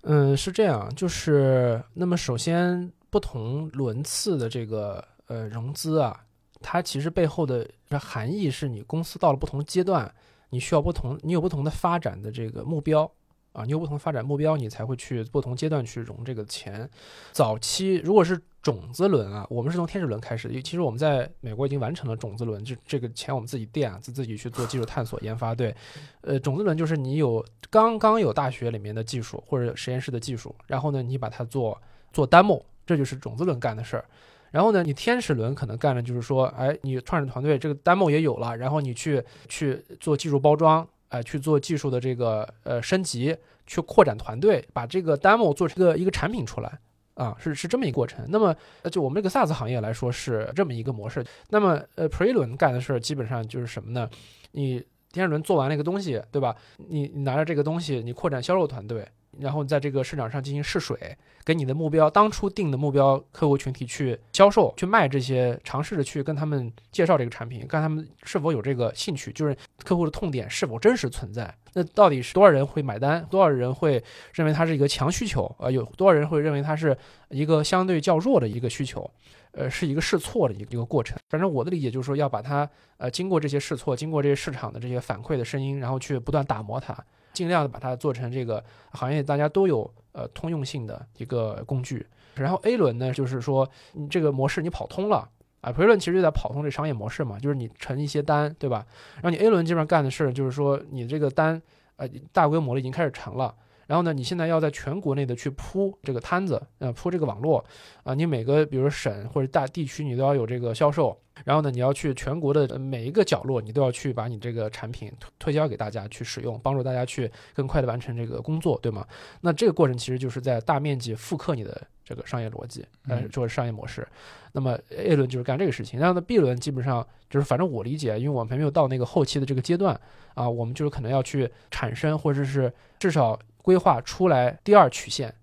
[0.03, 2.93] 嗯，是这样，就是那么首先。
[3.11, 6.27] 不同轮次的这个呃融资啊，
[6.61, 7.69] 它其实背后的
[8.01, 10.13] 含义是你公司到了不同阶段，
[10.51, 13.11] 你需要不同，你有不同的发展的这个目标
[13.53, 16.89] 啊，你有不同发展目标，你才会去不同阶段去融这个钱。
[17.33, 25.55] 早期如果是种子轮啊，我们是从天使轮开始，其实我们在美国已经完成了种子轮，就这个钱我们自己垫啊，自自己去做技术探索研发。
[25.55, 25.75] 对，
[26.23, 31.81] 呃，种子轮就是你有刚刚有大学里面的技术或者实验室的技术，然后呢，你把它做
[32.13, 32.63] 做 demo。
[32.87, 34.05] 这就是种子轮干的事儿，
[34.51, 43.37] 然后呢，你天使轮可能干的就是说，哎，你创始团队这个 demo 也有了，然后你去去做技术包装，哎，去做技术的这个呃升级，
[43.67, 46.79] 去扩展团队，把这个 demo 做成一个一个产品出来，
[47.15, 48.25] 啊，是是这么一个过程。
[48.29, 48.55] 那么
[48.91, 51.25] 就我们这个 SaaS 行业来说是这么一个模式。
[51.51, 54.09] 那么呃 Pre 轮干的事儿基本上就是什么呢？
[54.53, 54.83] 你
[55.13, 56.55] 天使轮做完了一个东西，对吧？
[56.77, 59.07] 你你拿着这个东西，你扩展销售团队。
[59.41, 71.53] 然后在这个市场上进行试水，给你的目标当初定的目标客户群体去销售、去卖这些，尝试着去跟他们介绍这个产品，看他们是否有这个兴趣，就是客户的痛点是否真实存在。
[71.75, 73.25] 那到底是多少人会买单？
[73.31, 75.45] 多少人会认为它是一个强需求？
[75.59, 76.97] 啊，有多少人会认为它是
[77.29, 79.09] 一个相对较弱的一个需求？
[79.53, 81.19] 呃，是一个试错的一个一个过程。
[81.31, 82.69] 反正我的理解就是说，要把它
[82.99, 86.97] 呃经过这些试错，经过这些市场的这些反馈的声音，然后去不断打磨它。
[87.39, 95.29] 尽量的把它做成这个行业大家都有呃通用性的一个工具，然后 A 轮呢，就是说你这个模式你跑通了
[95.61, 98.85] 啊，Pre 轮其实就在跑通这商业模式嘛，就是你成一些单，对吧？
[99.15, 101.63] 然后你 A 轮基本上干的事就是说你这个单
[101.95, 103.55] 呃大规模的已经开始成了。
[103.89, 107.65] 然后呢，你现在要在全国内的去铺这个摊子，呃，铺这个网络，
[108.05, 111.19] 啊，你每个比如省或者大地区，你都要有这个销售。
[111.45, 119.07] 然后呢，你要去全国的每一个角落，你都要去把你这个产品推推销给大家去使用，帮助大家去更快的完成这个工作，对吗？
[119.41, 124.07] 那这个过程其实就是在大面积复刻你的这个商业逻辑，呃，做商业模式。
[124.53, 130.01] 那么 A 轮就是干这个事情，然后呢 B 轮基本上就是反正我理解，因为我们还没有到那个后期的这个阶段
[130.35, 133.39] 啊，我们就是可能要去产生或者是至少。
[133.61, 135.35] 规划出来第二曲线，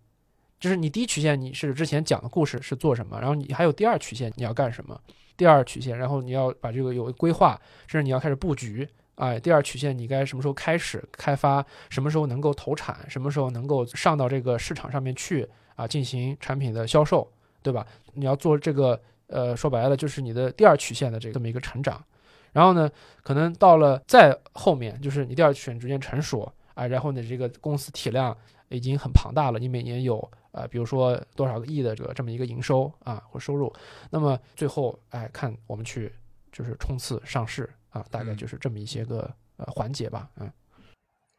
[0.59, 4.99] 就是你第一曲线你是之前讲的故事是做什么，然后你还有第二曲线你要干什么？
[5.38, 7.51] 第二曲线，然后你要把这个有规划，
[7.86, 8.88] 甚至你要开始布局。
[9.16, 11.63] 哎，第二曲线你该什么时候开始开发？
[11.91, 12.97] 什么时候能够投产？
[13.07, 15.88] 什么时候能够上到这个市场上面去啊？
[15.88, 17.86] 进行产品的销售，对吧？
[18.13, 22.03] 你要做这个，呃，说白了就是你的第二曲线的这么一个成长。
[22.51, 22.89] 然后呢，
[23.21, 26.51] 可能到了再后面，就是你第二曲线逐渐成熟。
[26.73, 33.73] 啊，然后你，这个公司体量已经很庞大了，你每年有呃，比如说多少个亿的这个这么一个营收啊或收入，
[34.09, 36.11] 那么最后哎，看我们去
[36.51, 40.51] 就是冲刺上市啊，大概就是这么一些个呃环节吧，嗯。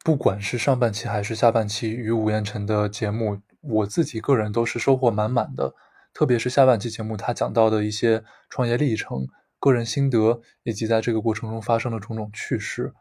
[0.03, 3.39] 不管是上半期还是下半期与吴彦辰的节目，
[3.69, 5.75] 我自己个人都是收获满满的，
[6.13, 9.27] 特别是下半期节目他讲到的一些创业历程、
[9.59, 12.95] 个人心得，以及在这个过程中发生的种种趣事。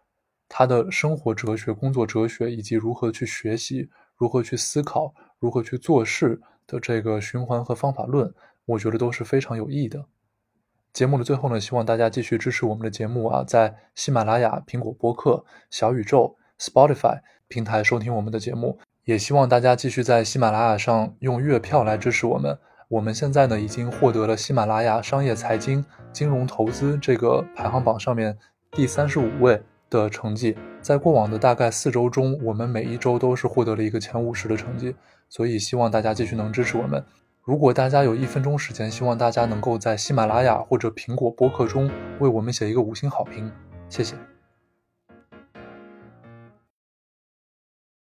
[0.47, 8.31] 他的生活哲学、工作哲学，以及如何去学习、如何去思考、如何去做事的这个循环和方法论，
[8.65, 10.05] 我觉得都是非常有益的。
[10.93, 22.57] 节目的最后呢，希望大家继续支持我们的节目啊，在喜马拉雅、苹果播客、小宇宙、Spotify 平台收听我们的节目，也希望大家继续在喜马拉雅上用月票来支持我们。
[22.89, 28.37] 我们现在呢，已经获得了喜马拉雅商业财经金融投资这个排行榜上面
[28.71, 29.63] 第三十五位。
[29.87, 34.93] 的成绩，在过往的大概四周中，我们每一周都是获得了一个前五十的成绩，
[35.29, 37.01] 所以希望大家继续能支持我们。
[37.43, 43.49] 如果大家有一分钟时间，希望大家能够在喜马拉雅或者苹果播客中为我们写一个五星好评，
[43.87, 44.15] 谢谢。